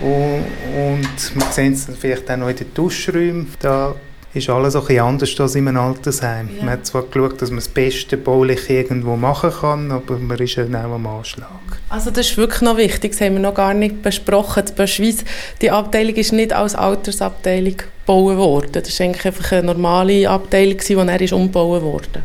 Und, 0.00 0.46
und 0.74 1.36
man 1.36 1.52
sieht 1.52 1.74
es 1.74 1.86
vielleicht 2.00 2.30
auch 2.30 2.36
noch 2.38 2.48
in 2.48 2.56
den 2.56 2.72
Duschräumen. 2.72 3.52
Da 3.60 3.94
ist 4.36 4.50
alles 4.50 4.76
ein 4.76 4.82
bisschen 4.82 5.00
anders 5.00 5.40
als 5.40 5.54
in 5.54 5.68
einem 5.68 5.78
Altersheim. 5.78 6.50
Ja. 6.56 6.64
Man 6.64 6.72
hat 6.74 6.86
zwar 6.86 7.02
geschaut, 7.02 7.40
dass 7.40 7.50
man 7.50 7.58
das 7.58 7.68
Beste 7.68 8.16
baulich 8.16 8.68
irgendwo 8.68 9.16
machen 9.16 9.50
kann, 9.60 9.90
aber 9.90 10.18
man 10.18 10.38
ist 10.38 10.56
ja 10.56 10.64
auch 10.64 10.94
am 10.94 11.06
Anschlag. 11.06 11.48
Also 11.88 12.10
das 12.10 12.30
ist 12.30 12.36
wirklich 12.36 12.62
noch 12.62 12.76
wichtig, 12.76 13.12
das 13.12 13.20
haben 13.20 13.34
wir 13.34 13.40
noch 13.40 13.54
gar 13.54 13.74
nicht 13.74 14.02
besprochen. 14.02 14.64
Die 14.78 14.86
Schweiz, 14.86 15.24
die 15.60 15.70
Abteilung 15.70 16.14
ist 16.14 16.32
nicht 16.32 16.52
als 16.52 16.74
Altersabteilung 16.74 17.76
gebaut 17.76 18.36
worden. 18.36 18.72
Das 18.72 19.00
war 19.00 19.06
eigentlich 19.06 19.26
einfach 19.26 19.52
eine 19.52 19.62
normale 19.62 20.28
Abteilung, 20.28 20.78
die 20.78 20.94
dann 20.94 21.08
ist 21.08 21.32
umgebaut 21.32 21.82
wurde. 21.82 22.22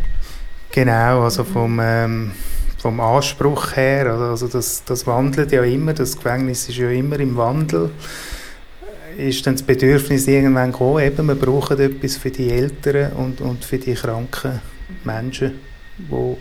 Genau, 0.71 1.23
also 1.23 1.43
vom, 1.43 1.79
ähm, 1.81 2.31
vom 2.77 2.99
Anspruch 2.99 3.75
her, 3.75 4.07
also 4.07 4.47
das, 4.47 4.83
das 4.85 5.05
wandelt 5.05 5.51
ja 5.51 5.63
immer, 5.63 5.93
das 5.93 6.15
Gefängnis 6.15 6.69
ist 6.69 6.77
ja 6.77 6.89
immer 6.89 7.19
im 7.19 7.35
Wandel 7.35 7.89
ist 9.17 9.45
dann 9.45 9.55
das 9.55 9.63
Bedürfnis 9.63 10.27
irgendwann 10.27 10.71
gekommen, 10.71 11.03
eben, 11.03 11.27
wir 11.27 11.35
brauchen 11.35 11.79
etwas 11.79 12.17
für 12.17 12.31
die 12.31 12.49
Älteren 12.49 13.13
und, 13.13 13.41
und 13.41 13.63
für 13.63 13.77
die 13.77 13.93
kranken 13.93 14.61
Menschen, 15.03 15.59
wo 16.09 16.37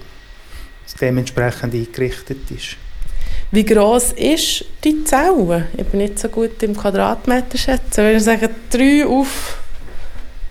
es 0.86 0.94
dementsprechend 0.94 1.74
eingerichtet 1.74 2.50
ist. 2.50 2.76
Wie 3.52 3.64
groß 3.64 4.12
ist 4.12 4.64
die 4.84 5.02
Zelle? 5.04 5.66
Ich 5.76 5.86
bin 5.86 6.00
nicht 6.00 6.18
so 6.18 6.28
gut 6.28 6.62
im 6.62 6.76
Quadratmeter 6.76 7.58
schätzen. 7.58 8.04
Würde 8.04 8.16
ich 8.16 8.22
sagen, 8.22 8.48
drei 8.70 9.04
auf 9.04 9.58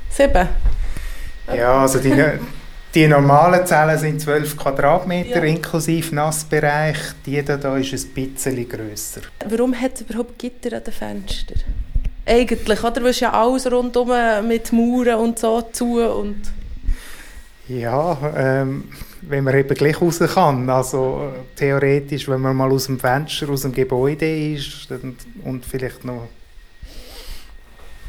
sieben? 0.09 0.49
Ja, 1.55 1.81
also 1.81 1.99
die, 1.99 2.13
die 2.93 3.07
normalen 3.07 3.65
Zellen 3.65 3.97
sind 3.97 4.19
12 4.19 4.57
Quadratmeter 4.57 5.43
ja. 5.43 5.43
inklusive 5.43 6.13
Nassbereich. 6.13 6.97
Die 7.25 7.41
da 7.41 7.77
ist 7.77 7.93
ein 7.93 8.13
bisschen 8.13 8.67
grösser. 8.67 9.21
Warum 9.47 9.79
hat 9.79 9.95
es 9.95 10.01
überhaupt 10.01 10.37
Gitter 10.37 10.75
an 10.75 10.83
den 10.83 10.93
Fenstern? 10.93 11.61
Eigentlich, 12.29 12.83
oder? 12.83 13.03
Weil 13.03 13.11
ja 13.13 13.33
alles 13.33 13.71
rundum 13.71 14.11
mit 14.47 14.71
Mauern 14.71 15.19
und 15.19 15.39
so 15.39 15.61
zu 15.61 15.99
und... 15.99 16.41
Ja, 17.67 18.17
ähm, 18.35 18.85
wenn 19.21 19.43
man 19.43 19.55
eben 19.55 19.75
gleich 19.75 20.01
raus 20.01 20.19
kann. 20.19 20.69
Also 20.69 21.33
theoretisch, 21.55 22.27
wenn 22.27 22.41
man 22.41 22.55
mal 22.55 22.71
aus 22.71 22.85
dem 22.85 22.99
Fenster, 22.99 23.49
aus 23.49 23.61
dem 23.61 23.71
Gebäude 23.71 24.53
ist 24.53 24.89
und, 24.91 25.17
und 25.43 25.65
vielleicht 25.65 26.03
noch 26.03 26.27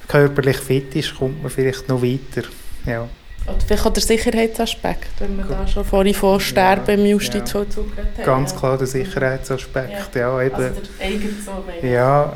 körperlich 0.08 0.56
fit 0.56 0.96
ist, 0.96 1.14
kommt 1.14 1.42
man 1.42 1.50
vielleicht 1.50 1.88
noch 1.88 2.02
weiter. 2.02 2.48
Ja. 2.86 3.08
Oder 3.46 3.60
vielleicht 3.66 3.86
auch 3.86 3.92
der 3.92 4.02
Sicherheitsaspekt, 4.02 5.08
wenn 5.18 5.36
man 5.36 5.48
da 5.48 5.66
schon 5.66 5.84
vorhin 5.84 6.14
von 6.14 6.38
Sterben 6.40 7.00
im 7.00 7.06
Justizvollzug 7.06 7.86
ja. 7.96 8.24
Ganz 8.24 8.54
klar 8.54 8.76
der 8.76 8.86
Sicherheitsaspekt, 8.86 10.14
ja. 10.14 10.20
ja 10.20 10.42
eben. 10.42 10.54
Also 10.54 10.80
der 10.98 11.06
eigene 11.06 11.32
so 11.44 11.86
Ja, 11.86 12.32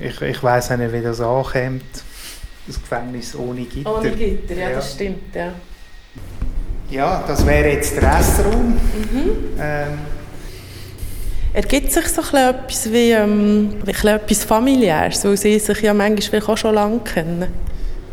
ich, 0.00 0.20
ich 0.20 0.42
weiss 0.42 0.70
auch 0.70 0.76
nicht, 0.76 0.92
wie 0.92 1.02
das 1.02 1.20
ankommt. 1.20 1.82
Das 2.66 2.80
Gefängnis 2.80 3.34
ohne 3.34 3.62
Gitter. 3.62 3.98
Ohne 3.98 4.10
Gitter, 4.10 4.54
ja, 4.54 4.68
ja. 4.68 4.76
das 4.76 4.92
stimmt, 4.92 5.34
ja. 5.34 5.52
Ja, 6.90 7.24
das 7.26 7.46
wäre 7.46 7.70
jetzt 7.70 7.96
der 7.96 8.18
Restaurant. 8.18 8.74
Mhm. 8.74 9.30
Ähm, 9.60 9.98
Ergibt 11.52 11.92
sich 11.92 12.06
so 12.06 12.22
etwas 12.36 12.92
wie 12.92 13.10
ähm, 13.10 13.74
etwas 13.86 14.44
Familiäres, 14.44 15.24
weil 15.24 15.36
sie 15.36 15.58
sich 15.58 15.80
ja 15.82 15.92
manchmal 15.92 16.42
auch 16.42 16.56
schon 16.56 16.74
lange 16.74 17.00
kennen? 17.00 17.48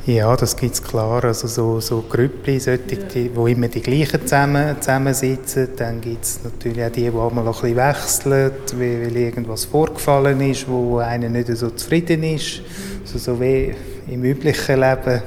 Ja, 0.08 0.38
das 0.38 0.56
gibt 0.56 0.74
es 0.74 0.82
klar. 0.82 1.22
Also 1.26 1.48
so, 1.48 1.82
so 1.82 2.02
Grüppli, 2.02 2.62
solche, 2.62 2.96
die, 2.96 3.30
wo 3.36 3.46
immer 3.46 3.68
die 3.68 3.82
gleichen 3.82 4.22
zusammen, 4.22 4.78
zusammensitzen. 4.80 5.68
Dann 5.76 6.00
gibt 6.00 6.24
es 6.24 6.40
natürlich 6.46 6.82
auch 6.82 6.92
die, 6.92 7.02
die 7.02 7.10
auch 7.10 7.30
mal 7.34 7.46
ein 7.46 7.52
bisschen 7.52 7.76
wechseln, 7.76 8.52
weil, 8.78 9.02
weil 9.02 9.18
irgendwas 9.18 9.66
vorgefallen 9.66 10.40
ist, 10.40 10.66
wo 10.70 11.00
einer 11.00 11.28
nicht 11.28 11.50
so 11.50 11.72
zufrieden 11.72 12.24
ist. 12.24 12.62
Also 13.04 13.18
so 13.18 13.42
wie 13.42 13.76
im 14.08 14.24
üblichen 14.24 14.80
Leben. 14.80 15.22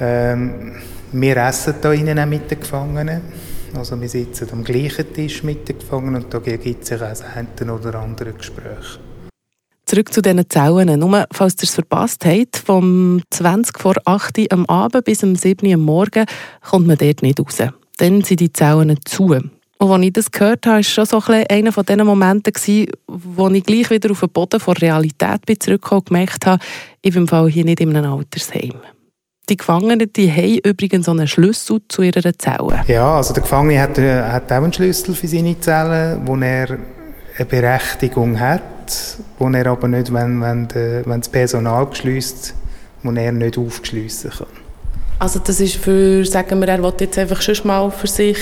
Ähm, 0.00 0.72
wir 1.12 1.36
essen 1.36 1.74
hier 1.82 2.22
auch 2.22 2.26
mit 2.26 2.50
den 2.50 2.60
Gefangenen. 2.60 3.20
Also 3.76 4.00
wir 4.00 4.08
sitzen 4.08 4.48
am 4.50 4.64
gleichen 4.64 5.12
Tisch 5.12 5.42
mit 5.42 5.68
den 5.68 5.78
Gefangenen 5.78 6.24
und 6.24 6.32
da 6.32 6.38
gibt 6.38 6.64
es 6.84 6.88
sich 6.88 7.02
auch 7.02 7.08
das 7.08 7.22
eine 7.22 7.74
oder 7.74 7.96
andere 7.96 8.32
Gespräch. 8.32 8.98
Zurück 9.88 10.12
zu 10.12 10.20
diesen 10.20 10.50
Zellen. 10.50 11.00
Nur, 11.00 11.24
falls 11.32 11.54
ihr 11.54 11.62
es 11.62 11.74
verpasst 11.74 12.26
habt, 12.26 12.58
vom 12.58 13.22
20 13.30 13.78
vor 13.78 13.94
8 14.04 14.36
Uhr 14.36 14.46
am 14.50 14.66
Abend 14.66 15.02
bis 15.06 15.22
um 15.22 15.34
7 15.34 15.66
Uhr 15.66 15.74
am 15.74 15.80
Morgen 15.80 16.26
kommt 16.60 16.86
man 16.86 16.98
dort 16.98 17.22
nicht 17.22 17.40
raus. 17.40 17.56
Dann 17.96 18.20
sind 18.20 18.40
die 18.40 18.52
Zellen 18.52 18.98
zu. 19.06 19.28
Und 19.78 19.90
als 19.90 20.04
ich 20.04 20.12
das 20.12 20.30
gehört 20.30 20.66
habe, 20.66 20.76
war 20.76 20.82
schon 20.82 21.06
so 21.06 21.22
ein 21.28 21.46
einer 21.46 21.72
von 21.72 21.86
diesen 21.86 22.04
Momenten, 22.04 22.52
wo 23.06 23.48
ich 23.48 23.64
gleich 23.64 23.88
wieder 23.88 24.10
auf 24.10 24.20
den 24.20 24.28
Boden 24.28 24.60
der 24.62 24.82
Realität 24.82 25.46
bin 25.46 25.58
zurückgekommen 25.58 26.00
und 26.00 26.08
gemerkt 26.08 26.44
habe, 26.44 26.62
ich 27.00 27.14
bin 27.14 27.22
im 27.22 27.28
Fall 27.28 27.48
hier 27.48 27.64
nicht 27.64 27.80
in 27.80 27.96
einem 27.96 28.12
Altersheim. 28.12 28.74
Die 29.48 29.56
Gefangenen 29.56 30.12
die 30.14 30.30
haben 30.30 30.58
übrigens 30.70 31.08
einen 31.08 31.26
Schlüssel 31.26 31.80
zu 31.88 32.02
ihrer 32.02 32.38
Zelle. 32.38 32.84
Ja, 32.88 33.16
also 33.16 33.32
der 33.32 33.42
Gefangene 33.42 33.80
hat, 33.80 33.96
äh, 33.96 34.22
hat 34.24 34.52
auch 34.52 34.56
einen 34.56 34.72
Schlüssel 34.74 35.14
für 35.14 35.28
seine 35.28 35.58
Zelle, 35.58 36.20
wo 36.26 36.36
er 36.36 36.76
eine 37.38 37.46
Berechtigung 37.46 38.38
hat, 38.38 38.60
wo 39.38 39.48
er 39.48 39.66
aber 39.66 39.88
nicht, 39.88 40.12
wenn, 40.12 40.40
wenn, 40.40 40.68
de, 40.68 41.02
wenn 41.04 41.20
das 41.20 41.28
Personal 41.28 41.86
geschließt, 41.86 42.54
wo 43.02 43.10
er 43.12 43.32
nicht 43.32 43.58
aufgeschliessen 43.58 44.30
kann. 44.30 44.46
Also 45.18 45.40
das 45.40 45.60
ist 45.60 45.76
für, 45.76 46.24
sagen 46.24 46.60
wir, 46.60 46.68
er 46.68 46.82
will 46.82 46.92
jetzt 47.00 47.18
einfach 47.18 47.40
schon 47.42 47.56
mal 47.64 47.90
für 47.90 48.06
sich 48.06 48.38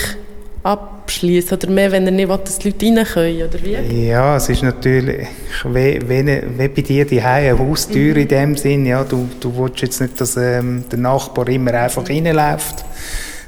abschließen 0.63 1.57
oder 1.57 1.69
mehr, 1.69 1.91
wenn 1.91 2.05
er 2.05 2.11
nicht 2.11 2.29
will, 2.29 2.37
dass 2.43 2.59
die 2.59 2.69
Leute 2.69 2.85
rein 2.85 3.05
können, 3.05 3.41
oder 3.43 3.63
wie? 3.63 4.07
Ja, 4.07 4.35
es 4.35 4.49
ist 4.49 4.63
natürlich, 4.63 5.27
wie, 5.65 5.99
wie, 6.07 6.41
wie 6.57 6.67
bei 6.67 6.81
dir 6.81 7.05
die 7.05 7.21
eine 7.21 7.57
Haustür 7.57 8.13
mhm. 8.13 8.21
in 8.21 8.27
dem 8.27 8.57
Sinn, 8.57 8.85
ja, 8.85 9.03
du, 9.03 9.29
du 9.39 9.57
willst 9.57 9.81
jetzt 9.81 10.01
nicht, 10.01 10.19
dass 10.19 10.35
ähm, 10.37 10.83
der 10.91 10.99
Nachbar 10.99 11.47
immer 11.47 11.73
einfach 11.73 12.07
reinläuft. 12.07 12.85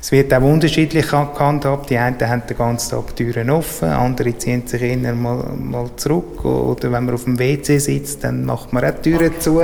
Es 0.01 0.11
wird 0.13 0.33
auch 0.33 0.41
unterschiedlich 0.41 1.09
gehandhabt. 1.09 1.89
Die 1.89 1.97
einen 1.97 2.19
haben 2.21 2.43
den 2.47 2.57
ganzen 2.57 2.91
Tag 2.91 3.15
die 3.15 3.25
Türen 3.25 3.49
offen, 3.49 3.89
andere 3.89 4.37
ziehen 4.37 4.65
sich 4.65 4.81
eher 4.81 5.13
mal, 5.13 5.43
mal 5.57 5.89
zurück. 5.97 6.45
Oder 6.45 6.91
wenn 6.91 7.05
man 7.05 7.15
auf 7.15 7.25
dem 7.25 7.37
WC 7.37 7.79
sitzt, 7.79 8.23
dann 8.23 8.45
macht 8.45 8.71
man 8.71 8.85
auch 8.85 8.93
die 9.03 9.11
Türen 9.11 9.27
okay. 9.27 9.39
zu. 9.39 9.61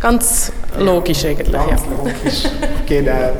Ganz 0.00 0.52
logisch 0.78 1.24
eigentlich. 1.24 1.50
Ganz 1.50 1.82
ja. 1.82 1.96
logisch, 1.96 2.42
genau. 2.86 3.32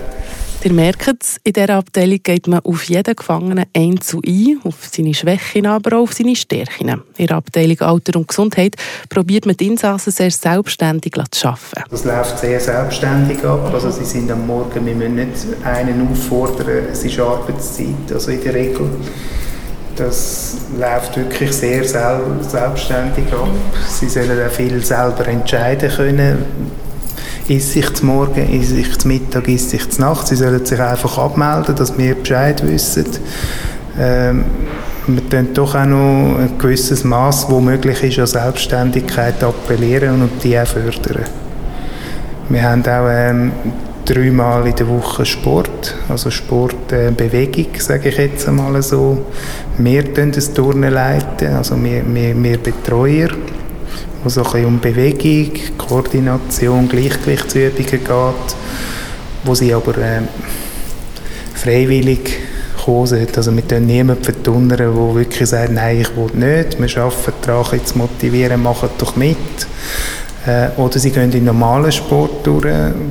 Ihr 0.65 0.73
merkt 0.73 1.23
es, 1.23 1.37
in 1.45 1.53
dieser 1.53 1.77
Abteilung 1.77 2.19
geht 2.21 2.49
man 2.49 2.59
auf 2.59 2.83
jeden 2.85 3.15
Gefangenen 3.15 3.67
einzeln 3.73 4.23
ein, 4.27 4.59
auf 4.65 4.88
seine 4.91 5.15
Schwächen, 5.15 5.67
aber 5.67 5.97
auch 5.99 6.03
auf 6.03 6.15
seine 6.15 6.35
Stärken. 6.35 7.00
In 7.17 7.29
der 7.29 7.37
Abteilung 7.37 7.81
Alter 7.81 8.19
und 8.19 8.27
Gesundheit 8.27 8.75
probiert 9.09 9.47
man 9.47 9.57
die 9.57 9.69
Insassen 9.69 10.12
sehr 10.12 10.33
selbstständig 10.33 11.15
zu 11.31 11.47
arbeiten. 11.47 11.85
Das 11.88 12.05
läuft 12.05 12.41
sehr 12.41 12.59
selbstständig 12.59 13.45
ab. 13.45 13.71
Also 13.73 13.93
sie 13.93 14.05
sind 14.05 14.33
am 14.33 14.49
Morgen, 14.49 14.85
wir 14.85 14.95
müssen 14.97 15.15
nicht 15.15 15.47
einen 15.65 16.09
auffordern, 16.11 16.87
es 16.91 17.05
ist 17.05 17.21
Arbeitszeit, 17.21 18.12
also 18.12 18.33
in 18.33 18.43
der 18.43 18.55
Regel. 18.55 18.91
Das 19.95 20.57
läuft 20.77 21.17
wirklich 21.17 21.53
sehr 21.53 21.85
selbstständig 21.85 23.33
ab. 23.33 23.49
Sie 23.88 24.09
sollen 24.09 24.45
auch 24.45 24.50
viel 24.50 24.85
selber 24.85 25.25
entscheiden 25.29 25.88
können 25.88 26.88
ist 27.49 27.73
sich 27.73 27.93
zum 27.95 28.09
Morgen, 28.09 28.52
ist 28.52 28.71
sich 28.71 28.99
zum 28.99 29.11
Mittag, 29.11 29.49
ist 29.49 29.71
sich 29.71 29.88
zum 29.90 30.05
Nacht. 30.05 30.28
Sie 30.28 30.37
sollen 30.37 30.64
sich 30.64 30.81
einfach 30.81 31.19
abmelden, 31.19 31.75
dass 31.76 31.97
wir 31.97 32.14
Bescheid 32.14 32.67
wissen. 32.67 33.07
Ähm, 33.99 34.45
wir 35.07 35.28
tun 35.28 35.49
doch 35.55 35.75
auch 35.75 35.87
noch 35.87 36.37
ein 36.38 36.59
gewisses 36.59 37.05
Maß, 37.05 37.47
wo 37.49 37.61
möglich 37.61 38.02
ist, 38.02 38.19
an 38.19 38.26
Selbstständigkeit 38.26 39.43
appellieren 39.43 40.23
und 40.23 40.45
die 40.45 40.59
auch 40.59 40.67
fördern. 40.67 41.25
Wir 42.50 42.62
haben 42.62 42.83
auch 42.83 43.09
ähm, 43.09 43.52
dreimal 44.05 44.67
in 44.67 44.76
der 44.76 44.88
Woche 44.88 45.25
Sport, 45.25 45.95
also 46.09 46.31
Sport, 46.31 46.93
äh, 46.93 47.12
sage 47.78 48.09
ich 48.09 48.17
jetzt 48.19 48.49
einmal 48.49 48.83
so. 48.83 49.26
Wir 49.78 50.14
tun 50.14 50.33
das 50.33 50.52
Turnen 50.52 50.93
leiten, 50.93 51.55
also 51.55 51.83
wir, 51.83 52.02
wir, 52.07 52.43
wir 52.43 52.59
Betreuer 52.59 53.28
wo 54.23 54.29
es 54.29 54.39
ein 54.39 54.65
um 54.65 54.81
Bewegung, 54.81 55.53
Koordination, 55.77 56.89
Gleichgewichtsübungen 56.89 57.91
geht, 57.91 58.57
wo 59.45 59.55
sie 59.55 59.73
aber 59.73 59.97
äh, 59.99 60.23
freiwillig 61.55 62.39
kommen. 62.85 63.29
Also 63.37 63.55
wir 63.55 63.63
können 63.63 63.87
niemanden 63.87 64.25
vertunnern, 64.25 64.79
der 64.79 64.95
wirklich 64.95 65.49
sagt, 65.49 65.73
nein, 65.73 66.01
ich 66.01 66.17
will 66.17 66.31
nicht, 66.35 66.81
wir 66.81 67.03
arbeiten 67.03 67.33
daran, 67.43 67.85
zu 67.85 67.99
motivieren, 67.99 68.63
machen 68.63 68.89
doch 68.99 69.17
mit. 69.17 69.37
Äh, 70.47 70.71
oder 70.77 70.99
sie 70.99 71.11
gehen 71.11 71.33
in 71.33 71.45
normalen 71.45 71.93
Sport 71.93 72.47
durch, 72.47 72.65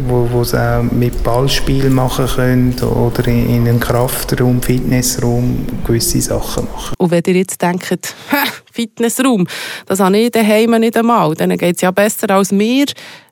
wo, 0.08 0.28
wo 0.32 0.44
sie 0.44 0.60
auch 0.60 0.84
mit 0.84 1.24
Ballspiel 1.24 1.90
machen 1.90 2.26
können 2.26 2.76
oder 2.82 3.28
in, 3.28 3.50
in 3.50 3.68
einem 3.68 3.80
Kraftraum, 3.80 4.62
Fitnessraum 4.62 5.66
gewisse 5.86 6.22
Sachen 6.22 6.68
machen. 6.74 6.96
Und 6.98 7.12
wenn 7.12 7.22
ihr 7.28 7.36
jetzt 7.36 7.62
denkt, 7.62 8.16
Fitnessraum, 8.78 9.48
das 9.88 10.00
habe 10.00 10.18
ich 10.20 10.30
daheim 10.30 10.80
nicht 10.80 10.96
einmal, 10.96 11.34
dann 11.34 11.58
geht 11.58 11.78
es 11.78 11.82
ja 11.82 11.90
besser 11.90 12.30
als 12.30 12.52
mir. 12.52 12.86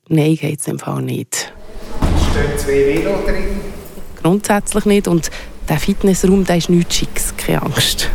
Nein, 0.07 0.35
geht 0.35 0.59
es 0.59 0.67
im 0.67 0.79
Fall 0.79 1.03
nicht. 1.03 1.53
Es 2.01 2.23
stehen 2.23 2.57
zwei 2.57 2.71
Velo 2.71 3.23
drin. 3.23 3.61
Grundsätzlich 4.21 4.85
nicht 4.85 5.07
und 5.07 5.29
der 5.69 5.77
Fitnessraum, 5.77 6.45
der 6.45 6.57
ist 6.57 6.69
nichts 6.69 6.95
Schicks, 6.95 7.33
keine 7.37 7.61
Angst. 7.61 8.09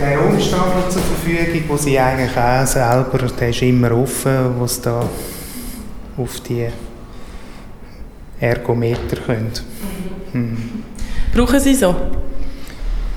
Der 0.00 0.16
Raum 0.16 0.40
steht 0.40 0.52
noch 0.52 0.88
zur 0.88 1.02
Verfügung, 1.02 1.62
wo 1.68 1.76
sie 1.76 1.98
eigentlich 1.98 2.36
auch 2.36 2.66
selber, 2.66 3.18
der 3.18 3.48
ist 3.48 3.62
immer 3.62 3.92
offen, 3.92 4.66
sie 4.66 4.82
da 4.82 5.08
auf 6.16 6.40
die 6.40 6.68
Ergometer 8.40 9.16
können. 9.24 9.52
Mhm. 10.32 10.84
Brauchen 11.34 11.60
Sie 11.60 11.74
so? 11.74 11.94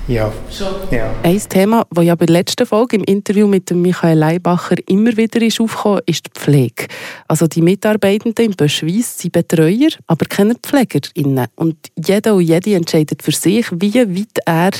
Ja. 0.08 0.32
Schon? 0.50 0.66
Ja. 0.90 1.14
Ein 1.22 1.38
Thema, 1.48 1.86
das 1.90 2.04
ja 2.04 2.14
bei 2.16 2.26
der 2.26 2.34
letzten 2.34 2.66
Folge 2.66 2.96
im 2.96 3.04
Interview 3.04 3.46
mit 3.46 3.70
Michael 3.70 4.18
Leibacher 4.18 4.76
immer 4.86 5.16
wieder 5.16 5.40
ist 5.42 5.60
aufgekommen 5.60 6.00
ist, 6.06 6.26
die 6.26 6.30
Pflege. 6.40 6.86
Also 7.28 7.46
die 7.46 7.62
Mitarbeitenden 7.62 8.46
im 8.46 8.52
Böschweiss 8.52 9.18
sind 9.18 9.32
Betreuer, 9.32 9.90
aber 10.08 10.26
keine 10.26 10.56
PflegerInnen. 10.56 11.46
Und 11.54 11.76
jeder 11.96 12.34
und 12.34 12.42
jede 12.42 12.74
entscheidet 12.74 13.22
für 13.22 13.32
sich, 13.32 13.66
wie 13.72 13.94
weit 13.94 14.38
er 14.44 14.72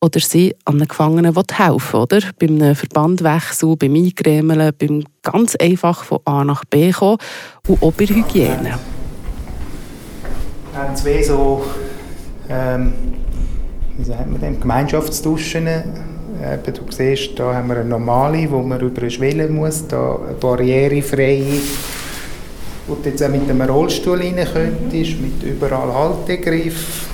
oder 0.00 0.20
sie 0.20 0.54
einem 0.64 0.86
Gefangenen 0.86 1.34
helfen 1.34 2.00
oder? 2.00 2.20
Beim 2.38 2.74
Verbandwechsel, 2.74 3.74
beim 3.76 3.94
Eingremeln, 3.94 4.72
beim 4.78 5.04
ganz 5.22 5.56
einfach 5.56 6.04
von 6.04 6.20
A 6.24 6.44
nach 6.44 6.64
B 6.66 6.92
kommen 6.92 7.18
und 7.66 7.82
auch 7.82 7.92
bei 7.92 8.06
Hygiene. 8.06 8.78
Wir 10.78 10.84
haben 10.84 10.94
zwei 10.94 11.20
so, 11.24 11.64
ähm, 12.48 12.92
wie 13.96 14.04
sagt 14.04 14.30
man 14.30 14.40
dem, 14.40 14.60
Gemeinschaftsduschen. 14.60 15.66
Eben, 15.66 16.72
du 16.72 16.92
siehst, 16.92 17.36
da 17.36 17.52
haben 17.52 17.66
wir 17.66 17.78
eine 17.78 17.84
normale, 17.84 18.48
wo 18.48 18.62
man 18.62 18.78
über 18.80 19.00
eine 19.00 19.10
Schwelle 19.10 19.48
muss, 19.48 19.88
da 19.88 20.20
eine 20.24 20.34
barrierefreie, 20.34 21.60
wo 22.86 22.94
du 22.94 23.08
jetzt 23.08 23.20
auch 23.24 23.28
mit 23.28 23.50
einem 23.50 23.60
Rollstuhl 23.60 24.20
rein 24.20 24.36
könntest, 24.36 25.20
mit 25.20 25.42
überall 25.42 25.92
Haltegriff 25.92 27.08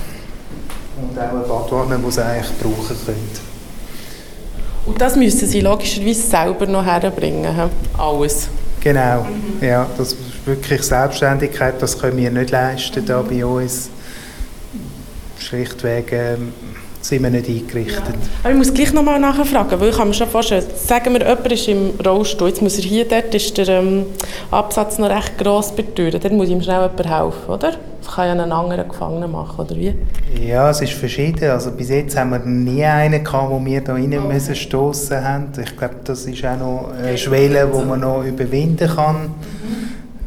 und 1.01 1.17
auch 1.17 1.31
eine 1.31 1.39
Badwanne, 1.39 1.99
die 2.05 2.11
sie 2.11 2.23
eigentlich 2.23 2.51
brauchen 2.61 2.95
können. 3.03 3.29
Und 4.85 5.01
das 5.01 5.15
müssen 5.15 5.47
Sie 5.47 5.61
logischerweise 5.61 6.21
selber 6.21 6.67
noch 6.67 6.85
herbringen, 6.85 7.51
alles? 7.97 8.47
Genau, 8.79 9.23
mhm. 9.23 9.65
ja, 9.65 9.87
das 9.97 10.15
wirklich 10.45 10.83
Selbstständigkeit, 10.83 11.81
das 11.81 11.97
können 11.99 12.17
wir 12.17 12.31
nicht 12.31 12.51
leisten 12.51 13.05
da 13.05 13.21
bei 13.21 13.45
uns. 13.45 13.89
Schlichtweg 15.39 16.11
ähm, 16.11 16.53
sind 17.01 17.23
wir 17.23 17.29
nicht 17.29 17.47
eingerichtet. 17.47 18.03
Ja. 18.07 18.29
Aber 18.43 18.51
ich 18.51 18.57
muss 18.57 18.73
gleich 18.73 18.93
noch 18.93 19.03
mal 19.03 19.19
nachfragen, 19.19 19.79
weil 19.79 19.89
ich 19.89 19.97
kann 19.97 20.07
mir 20.07 20.13
schon 20.13 20.27
vorstellen, 20.27 20.63
sagen 20.75 21.13
wir, 21.13 21.21
jemand 21.21 21.51
ist 21.51 21.67
im 21.67 21.91
Rollstuhl, 22.03 22.49
jetzt 22.49 22.61
muss 22.61 22.77
er 22.77 22.83
hier, 22.83 23.07
dort 23.07 23.33
ist 23.33 23.57
der 23.57 23.67
ähm, 23.67 24.05
Absatz 24.51 24.97
noch 24.97 25.09
recht 25.09 25.37
gross 25.37 25.71
bei 25.71 25.83
der 25.83 25.95
Tür, 25.95 26.19
dann 26.19 26.35
muss 26.35 26.49
ihm 26.49 26.61
schnell 26.61 26.81
jemand 26.81 27.07
helfen, 27.07 27.49
oder? 27.49 27.73
Das 28.01 28.13
kann 28.13 28.27
ja 28.27 28.31
einen 28.33 28.51
anderen 28.51 28.87
Gefangenen 28.87 29.31
machen, 29.31 29.65
oder 29.65 29.75
wie? 29.75 29.95
Ja, 30.39 30.69
es 30.69 30.79
ist 30.81 30.93
verschieden. 30.93 31.49
Also 31.49 31.71
bis 31.71 31.89
jetzt 31.89 32.15
haben 32.15 32.31
wir 32.31 32.39
nie 32.39 32.83
einen 32.83 33.23
gehabt, 33.23 33.49
wo 33.49 33.63
wir 33.65 33.81
da 33.81 33.93
rein 33.93 34.15
oh. 34.23 34.27
müssen 34.27 34.55
stoßen 34.55 35.23
haben. 35.23 35.47
Ich 35.59 35.75
glaube, 35.75 35.95
das 36.03 36.25
ist 36.25 36.45
auch 36.45 36.57
noch 36.57 36.91
eine 37.01 37.17
Schwelle, 37.17 37.67
die 37.73 37.85
man 37.85 38.01
noch 38.01 38.23
überwinden 38.23 38.87
kann. 38.87 39.31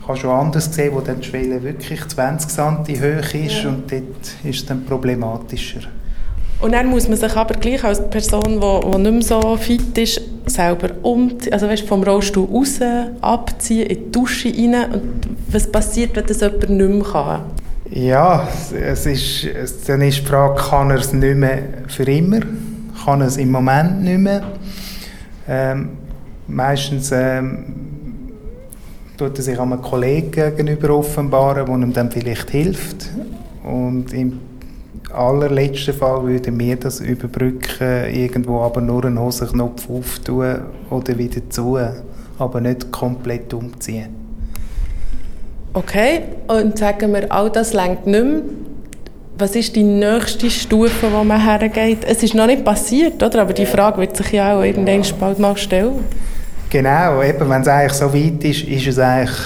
Habe 0.09 0.19
schon 0.19 0.31
anders 0.31 0.69
gesehen, 0.69 0.95
wo 0.95 1.01
dann 1.01 1.21
die 1.21 1.27
Schwelle 1.27 1.63
wirklich 1.63 2.07
20 2.07 2.51
cm 2.51 2.79
hoch 2.79 3.35
ist 3.35 3.63
ja. 3.63 3.69
und 3.69 3.93
dort 3.93 4.03
ist 4.43 4.61
es 4.61 4.67
dann 4.67 4.85
problematischer. 4.85 5.81
Und 6.61 6.73
dann 6.73 6.87
muss 6.89 7.09
man 7.09 7.17
sich 7.17 7.37
aber 7.37 7.55
gleich 7.55 7.85
als 7.85 8.09
Person, 8.11 8.61
die, 8.61 8.99
nicht 8.99 9.13
mehr 9.13 9.23
so 9.23 9.57
fit 9.57 9.97
ist, 9.97 10.21
selber 10.47 10.91
umziehen, 11.03 11.53
also 11.53 11.69
weißt, 11.69 11.87
vom 11.87 12.03
Rollstuhl 12.03 12.49
raus, 12.51 12.81
abziehen, 13.21 13.87
in 13.87 14.05
die 14.07 14.11
Dusche 14.11 14.49
rein. 14.49 14.93
Und 14.93 15.29
was 15.53 15.71
passiert, 15.71 16.17
wenn 16.17 16.27
das 16.27 16.41
jemand 16.41 16.71
nicht 16.71 16.91
mehr 16.91 17.05
kann? 17.05 17.41
Ja, 17.91 18.49
es 18.73 19.07
ist, 19.07 19.47
dann 19.87 20.03
ist 20.03 20.19
die 20.19 20.25
Frage, 20.25 20.61
kann 20.61 20.91
er 20.91 20.99
es 20.99 21.13
nicht 21.13 21.37
mehr 21.37 21.63
für 21.87 22.05
immer? 22.05 22.41
Kann 23.05 23.21
er 23.21 23.29
es 23.29 23.37
im 23.37 23.53
Moment 23.53 24.03
nicht 24.03 24.19
mehr? 24.19 24.43
Ähm, 25.49 25.91
meistens 26.49 27.13
ähm, 27.13 27.88
tut 29.19 29.37
er 29.37 29.43
sich 29.43 29.59
einem 29.59 29.83
Kollegen 29.83 30.31
gegenüber 30.31 30.91
offenbaren, 30.97 31.67
der 31.67 31.75
ihm 31.75 31.93
dann 31.93 32.11
vielleicht 32.11 32.51
hilft. 32.51 33.09
Und 33.65 34.13
im 34.15 34.41
allerletzten 35.13 35.93
Fall 35.93 36.25
würden 36.25 36.59
wir 36.59 36.77
das 36.77 37.01
überbrücken, 37.01 38.15
irgendwo 38.15 38.61
aber 38.61 38.81
nur 38.81 39.05
einen 39.05 39.19
Hosenknopf 39.19 39.91
auftun 39.91 40.61
oder 40.91 41.19
wieder 41.19 41.41
zu, 41.51 41.79
aber 42.39 42.61
nicht 42.61 42.91
komplett 42.93 43.53
umziehen. 43.53 44.15
Okay, 45.75 46.23
und 46.47 46.79
sagen 46.79 47.13
wir, 47.13 47.31
all 47.31 47.51
das 47.51 47.73
längt 47.75 48.07
nicht 48.07 48.25
mehr. 48.25 48.43
Was 49.37 49.55
ist 49.55 49.77
die 49.77 49.85
nächste 49.85 50.51
Stufe, 50.51 51.13
wo 51.13 51.23
man 51.23 51.41
hergeht? 51.41 51.99
Es 52.05 52.23
ist 52.23 52.35
noch 52.35 52.47
nicht 52.47 52.65
passiert, 52.65 53.23
oder? 53.23 53.43
Aber 53.43 53.53
die 53.53 53.67
Frage 53.67 53.99
wird 53.99 54.17
sich 54.17 54.33
ja 54.33 54.57
auch 54.57 54.63
irgendwann 54.63 55.03
bald 55.21 55.39
mal 55.39 55.57
stellen. 55.57 56.05
Genau, 56.71 57.23
eben, 57.23 57.49
wenn 57.49 57.63
es 57.63 57.69
eigentlich 57.69 57.93
so 57.95 58.13
weit 58.13 58.45
ist, 58.45 58.63
ist 58.65 58.87
es 58.87 58.99
eigentlich 58.99 59.37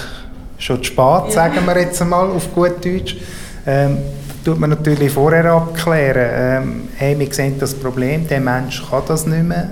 schon 0.59 0.79
zu 0.79 0.85
spät, 0.85 0.99
ja. 0.99 1.31
sagen 1.31 1.65
wir 1.65 1.81
jetzt 1.81 2.01
einmal 2.03 2.29
auf 2.31 2.53
gut 2.53 2.85
Deutsch. 2.85 3.17
Ähm, 3.65 3.99
tut 4.45 4.59
man 4.59 4.71
natürlich 4.71 5.13
vorher 5.13 5.45
abklären, 5.53 6.63
ähm, 6.65 6.89
hey, 6.97 7.17
wir 7.19 7.33
sehen 7.33 7.55
das 7.61 7.75
Problem, 7.75 8.27
der 8.27 8.41
Mensch 8.41 8.83
kann 8.91 9.03
das 9.07 9.25
nicht 9.27 9.45
mehr 9.45 9.71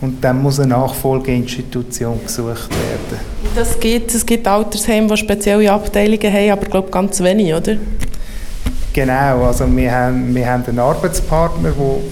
und 0.00 0.22
dann 0.22 0.42
muss 0.42 0.60
eine 0.60 0.70
Nachfolgeinstitution 0.70 2.20
gesucht 2.24 2.70
werden. 2.70 3.20
Das 3.54 3.78
gibt, 3.78 4.12
es 4.12 4.26
gibt 4.26 4.46
Altersheime, 4.46 5.06
die 5.06 5.16
spezielle 5.16 5.70
Abteilungen 5.70 6.32
haben, 6.32 6.50
aber 6.50 6.62
ich 6.62 6.70
glaube 6.70 6.90
ganz 6.90 7.22
wenig, 7.22 7.54
oder? 7.54 7.76
Genau, 8.92 9.44
also 9.44 9.64
wir 9.76 9.92
haben, 9.92 10.34
wir 10.34 10.50
haben 10.50 10.64
einen 10.66 10.78
Arbeitspartner, 10.78 11.72
wo, 11.76 12.02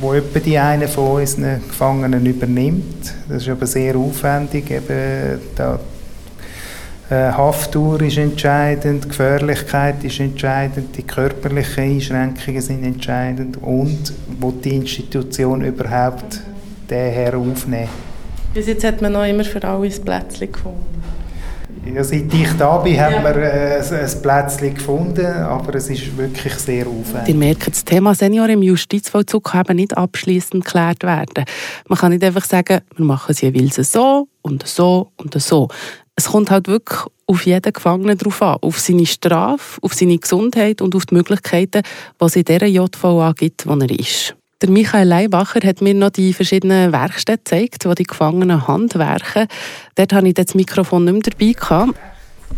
wo, 0.00 0.14
etwa 0.14 0.38
die 0.38 0.58
eine 0.58 0.88
von 0.88 1.20
unseren 1.20 1.60
Gefangenen 1.66 2.24
übernimmt. 2.24 3.14
Das 3.28 3.42
ist 3.42 3.48
aber 3.48 3.66
sehr 3.66 3.96
aufwendig, 3.96 4.70
eben 4.70 5.40
da 5.56 5.78
äh, 7.10 7.32
Haftdauer 7.32 8.02
ist 8.02 8.18
entscheidend, 8.18 9.08
Gefährlichkeit 9.08 10.04
ist 10.04 10.20
entscheidend, 10.20 10.94
die 10.96 11.02
körperlichen 11.02 11.84
Einschränkungen 11.84 12.60
sind 12.60 12.84
entscheidend 12.84 13.56
und 13.62 14.12
wo 14.38 14.50
die 14.50 14.76
Institution 14.76 15.64
überhaupt 15.64 16.40
den 16.90 17.12
Herr 17.12 17.36
aufnehmen. 17.36 17.88
Bis 18.52 18.66
jetzt 18.66 18.84
hat 18.84 19.00
man 19.00 19.12
noch 19.12 19.24
immer 19.24 19.44
für 19.44 19.62
alle 19.64 19.86
ein 19.86 20.04
Plätzchen 20.04 20.52
gefunden. 20.52 21.17
Ja, 21.94 22.04
seit 22.04 22.32
ich 22.32 22.52
da 22.58 22.78
bin, 22.78 22.94
ja. 22.94 23.10
haben 23.10 23.24
wir 23.24 23.36
äh, 23.36 23.80
ein 23.80 24.22
Plätzchen 24.22 24.74
gefunden, 24.74 25.26
aber 25.26 25.74
es 25.74 25.88
ist 25.88 26.16
wirklich 26.16 26.54
sehr 26.54 26.86
aufwendig. 26.86 27.28
Ihr 27.28 27.34
merkt, 27.34 27.66
das 27.68 27.84
Thema 27.84 28.14
Senior 28.14 28.48
im 28.48 28.62
Justizvollzug 28.62 29.44
kann 29.44 29.64
eben 29.66 29.76
nicht 29.76 29.96
abschließend 29.96 30.64
geklärt 30.64 31.02
werden. 31.02 31.44
Man 31.88 31.98
kann 31.98 32.12
nicht 32.12 32.24
einfach 32.24 32.44
sagen, 32.44 32.80
wir 32.96 33.04
machen 33.04 33.32
es 33.32 33.40
jeweils 33.40 33.76
so 33.90 34.28
und 34.42 34.66
so 34.66 35.12
und 35.16 35.40
so 35.40 35.68
es 36.18 36.24
kommt 36.24 36.50
halt 36.50 36.66
wirklich 36.66 36.98
auf 37.26 37.46
jeden 37.46 37.72
Gefangenen 37.72 38.18
drauf 38.18 38.42
an, 38.42 38.56
auf 38.60 38.80
seine 38.80 39.06
Strafe, 39.06 39.80
auf 39.82 39.94
seine 39.94 40.18
Gesundheit 40.18 40.82
und 40.82 40.96
auf 40.96 41.06
die 41.06 41.14
Möglichkeiten, 41.14 41.82
die 42.20 42.24
es 42.24 42.34
in 42.34 42.42
dieser 42.42 42.66
JVA 42.66 43.32
gibt, 43.36 43.66
wo 43.68 43.74
er 43.74 43.90
ist. 43.90 44.34
Der 44.60 44.70
Michael 44.70 45.06
Leibacher 45.06 45.60
hat 45.64 45.82
mir 45.82 45.94
noch 45.94 46.10
die 46.10 46.32
verschiedenen 46.32 46.90
Werkstätten 46.90 47.44
gezeigt, 47.44 47.84
wo 47.86 47.94
die 47.94 48.02
Gefangenen 48.02 48.66
handwerken. 48.66 49.46
Dort 49.94 50.12
hatte 50.12 50.26
ich 50.26 50.34
das 50.34 50.56
Mikrofon 50.56 51.04
nicht 51.04 51.12
mehr 51.12 51.22
dabei. 51.22 51.52
Gehabt. 51.52 51.98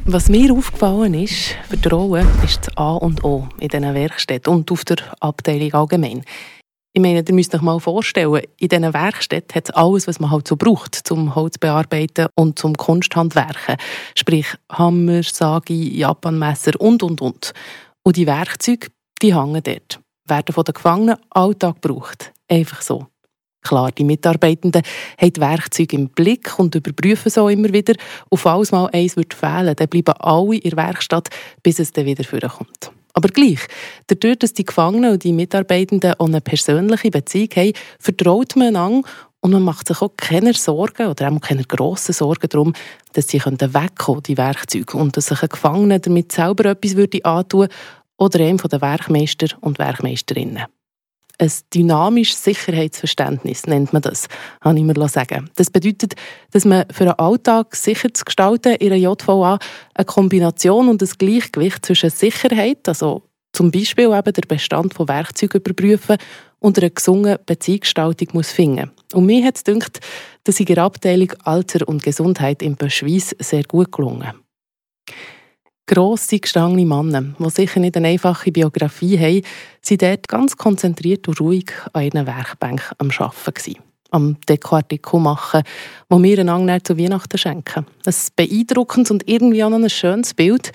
Was 0.07 0.31
mir 0.31 0.51
aufgefallen 0.51 1.13
ist, 1.13 1.57
Vertrauen 1.69 2.27
ist 2.43 2.67
das 2.67 2.77
A 2.79 2.95
und 2.95 3.23
O 3.23 3.49
in 3.59 3.69
diesen 3.69 3.93
Werkstätten 3.93 4.51
und 4.51 4.73
auf 4.73 4.87
der 4.87 4.97
Abteilung 5.21 5.75
allgemein. 5.75 6.25
Ich 6.95 7.03
meine, 7.03 7.23
ihr 7.23 7.35
müsst 7.35 7.55
euch 7.55 7.61
mal 7.61 7.79
vorstellen, 7.79 8.45
in 8.57 8.69
diesen 8.69 8.95
Werkstätten 8.95 9.55
hat 9.55 9.69
es 9.69 9.75
alles, 9.75 10.09
was 10.09 10.21
man 10.21 10.31
halt 10.31 10.49
so 10.49 10.57
braucht, 10.57 10.95
zum 10.95 11.35
Holz 11.35 11.59
bearbeiten 11.59 12.29
und 12.35 12.59
zum 12.59 12.77
Kunsthandwerken. 12.77 13.77
Sprich 14.17 14.47
Hammer, 14.73 15.23
Sagi, 15.23 15.99
Japanmesser 15.99 16.81
und, 16.81 17.03
und, 17.03 17.21
und. 17.21 17.53
Und 18.03 18.17
die 18.17 18.27
Werkzeuge, 18.27 18.87
die 19.21 19.35
hängen 19.35 19.63
dort. 19.63 20.01
Werden 20.31 20.55
von 20.55 20.64
den 20.64 20.75
Gefangenen 20.75 21.16
Alltag 21.31 21.83
gebraucht. 21.83 22.33
Einfach 22.49 22.83
so. 22.83 23.07
Klar, 23.62 23.93
die 23.93 24.05
Mitarbeitenden 24.05 24.83
haben 25.21 25.33
die 25.33 25.40
Werkzeuge 25.40 25.97
im 25.97 26.09
Blick 26.09 26.59
und 26.59 26.75
überprüfen 26.75 27.31
so 27.31 27.49
immer 27.49 27.73
wieder. 27.73 27.95
Auf 28.31 28.47
alles 28.47 28.73
mal 28.73 28.88
eins 28.93 29.16
wird 29.16 29.35
fehlen, 29.35 29.75
dann 29.77 29.88
bleiben 29.88 30.14
alle 30.19 30.57
in 30.57 30.71
der 30.71 30.79
Werkstatt, 30.79 31.29
bis 31.62 31.79
es 31.79 31.93
dann 31.93 32.07
wieder 32.07 32.25
vorkommt. 32.25 32.90
Aber 33.12 33.29
gleich, 33.29 33.61
dadurch, 34.07 34.38
dass 34.38 34.55
die 34.55 34.64
Gefangenen 34.64 35.12
und 35.12 35.25
die 35.25 35.33
Mitarbeitenden 35.33 36.14
auch 36.14 36.27
eine 36.27 36.40
persönliche 36.40 37.11
Beziehung 37.11 37.51
haben, 37.57 37.73
vertraut 37.99 38.57
man 38.57 38.69
einander 38.69 39.09
und 39.40 39.53
man 39.53 39.62
macht 39.62 39.88
sich 39.88 40.01
auch 40.01 40.16
keine 40.16 40.55
Sorgen 40.55 41.07
oder 41.07 41.31
auch 41.31 41.40
keine 41.40 41.64
grossen 41.64 42.12
Sorgen 42.12 42.49
darum, 42.49 42.73
dass 43.12 43.29
sie 43.29 43.40
wegkommen, 43.40 44.23
die 44.23 44.37
Werkzeuge, 44.37 44.97
und 44.97 45.16
dass 45.16 45.27
sich 45.27 45.43
ein 45.43 45.49
Gefangener 45.49 45.99
damit 45.99 46.33
selber 46.33 46.66
etwas 46.66 46.97
würde 46.97 47.25
antun 47.25 47.69
oder 48.21 48.41
einem 48.41 48.59
der 48.59 48.81
Werkmeister 48.81 49.49
und 49.61 49.79
Werkmeisterinnen. 49.79 50.67
Ein 51.39 51.53
dynamisches 51.75 52.45
Sicherheitsverständnis 52.45 53.67
nennt 53.67 53.95
man 53.95 54.03
das, 54.03 54.29
kann 54.61 54.77
ich 54.77 54.85
mir 54.85 55.09
sagen. 55.09 55.49
Das 55.57 55.71
bedeutet, 55.71 56.15
dass 56.51 56.67
man 56.67 56.85
für 56.93 57.05
einen 57.05 57.19
Alltag 57.19 57.75
sicher 57.75 58.13
zu 58.13 58.25
gestalten 58.25 58.75
in 58.75 58.93
einer 58.93 58.97
JVA 58.97 59.59
eine 59.95 60.05
Kombination 60.05 60.91
und 60.91 61.03
ein 61.03 61.09
Gleichgewicht 61.17 61.87
zwischen 61.87 62.11
Sicherheit, 62.11 62.87
also 62.87 63.23
zum 63.53 63.71
Beispiel 63.71 64.13
eben 64.13 64.33
der 64.35 64.47
Bestand 64.47 64.93
von 64.93 65.09
Werkzeugen 65.09 65.63
überprüfen 65.63 66.19
und 66.59 66.77
einer 66.77 66.91
gesungenen 66.91 67.39
Beziehungsgestaltung 67.47 68.29
muss 68.35 68.53
finden. 68.53 68.91
Und 69.15 69.25
mir 69.25 69.43
hat 69.47 69.57
es 69.57 69.65
gedacht, 69.65 69.99
dass 70.45 70.61
in 70.61 70.67
der 70.67 70.85
Abteilung 70.85 71.33
Alter 71.45 71.89
und 71.89 72.03
Gesundheit 72.03 72.63
im 72.63 72.77
Böschweiss 72.77 73.35
sehr 73.39 73.65
gut 73.65 73.91
gelungen 73.91 74.35
grosse, 75.90 76.38
gestangene 76.38 76.87
Männer, 76.87 77.35
die 77.37 77.50
sicher 77.50 77.81
nicht 77.81 77.96
eine 77.96 78.09
einfache 78.09 78.53
Biografie 78.53 79.18
haben, 79.18 79.42
waren 79.42 79.98
dort 79.98 80.29
ganz 80.29 80.57
konzentriert 80.57 81.26
und 81.26 81.40
ruhig 81.40 81.72
an 81.92 82.05
ihren 82.05 82.26
Werkbänken 82.26 82.96
am 82.98 83.11
Arbeiten. 83.18 83.76
Am 84.12 84.37
Dekoartikel 84.48 85.20
machen, 85.20 85.62
wo 86.09 86.22
wir 86.22 86.38
einander 86.38 86.83
zu 86.83 86.96
Weihnachten 86.96 87.38
schenken. 87.38 87.87
Ein 88.05 88.14
beeindruckendes 88.37 89.11
und 89.11 89.29
irgendwie 89.29 89.62
auch 89.62 89.70
noch 89.70 89.79
ein 89.79 89.90
schönes 89.90 90.35
Bild. 90.35 90.72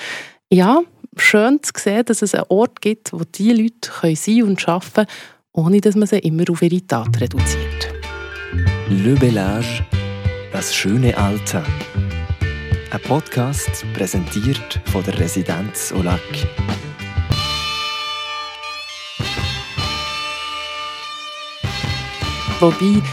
Ja, 0.50 0.82
schön 1.18 1.62
zu 1.62 1.72
sehen, 1.78 2.06
dass 2.06 2.22
es 2.22 2.36
einen 2.36 2.46
Ort 2.50 2.82
gibt, 2.82 3.12
wo 3.12 3.22
diese 3.24 3.54
Leute 3.54 3.92
können 4.00 4.16
sein 4.16 4.44
und 4.44 4.68
arbeiten 4.68 4.94
können, 4.94 5.08
ohne 5.54 5.82
dass 5.82 5.96
man 5.96 6.08
sie 6.08 6.20
immer 6.20 6.44
auf 6.50 6.62
ihre 6.62 6.86
Tat 6.86 7.20
reduziert. 7.20 7.94
Le 8.90 9.16
Bellage, 9.16 9.86
das 10.52 10.74
schöne 10.74 11.18
Alter. 11.18 11.64
Ein 12.96 13.02
Podcast 13.02 13.86
präsentiert 13.94 14.80
von 14.86 15.04
der 15.04 15.20
Residenz 15.20 15.92
Olac. 15.92 16.22
Wobei, 22.62 23.04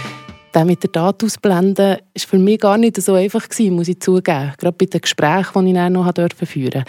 der 0.54 0.64
mit 0.66 0.84
der 0.84 0.90
Daten 0.90 1.26
ausblenden, 1.26 1.96
war 1.96 1.98
für 2.16 2.38
mich 2.38 2.60
gar 2.60 2.78
nicht 2.78 3.02
so 3.02 3.14
einfach 3.14 3.48
gewesen, 3.48 3.74
muss 3.74 3.88
ich 3.88 3.98
zugeben. 3.98 4.52
Gerade 4.56 4.76
bei 4.78 4.86
den 4.86 5.00
Gesprächen, 5.00 5.66
die 5.66 5.72
ich 5.72 5.88
noch 5.90 6.12
führen 6.14 6.68
durfte. 6.68 6.84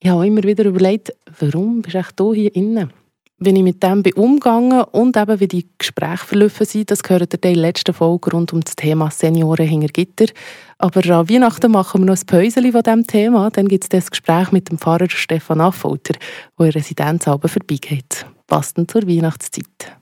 Ich 0.00 0.08
habe 0.08 0.26
immer 0.26 0.42
wieder 0.42 0.64
überlegt, 0.64 1.12
warum 1.40 1.82
bist 1.82 2.14
du 2.16 2.32
hier 2.32 2.56
innen? 2.56 2.90
Wie 3.40 3.50
ich 3.50 3.62
mit 3.62 3.84
dem 3.84 4.02
bin 4.02 4.14
umgegangen 4.14 4.82
und 4.82 5.16
eben 5.16 5.38
wie 5.38 5.46
die 5.46 5.68
Gespräche 5.78 6.26
verlaufen 6.26 6.66
sind, 6.66 6.90
das 6.90 7.04
gehört 7.04 7.34
in 7.34 7.40
der 7.40 7.54
letzten 7.54 7.94
Folge 7.94 8.32
rund 8.32 8.52
um 8.52 8.62
das 8.62 8.74
Thema 8.74 9.12
Senioren 9.12 9.68
hinter 9.68 9.86
Gitter. 9.88 10.26
Aber 10.76 11.08
an 11.08 11.30
Weihnachten 11.30 11.70
machen 11.70 12.00
wir 12.00 12.06
noch 12.06 12.18
ein 12.18 12.26
Päuschen 12.26 12.72
von 12.72 12.82
diesem 12.82 13.06
Thema. 13.06 13.48
Dann 13.50 13.68
gibt 13.68 13.84
es 13.84 13.90
das 13.90 14.10
Gespräch 14.10 14.50
mit 14.50 14.70
dem 14.70 14.78
Pfarrer 14.78 15.08
Stefan 15.08 15.60
Affolter, 15.60 16.14
der 16.58 16.66
in 16.66 16.72
Residenzalben 16.72 17.48
vorbeigeht. 17.48 18.26
Passend 18.48 18.90
zur 18.90 19.06
Weihnachtszeit. 19.06 19.96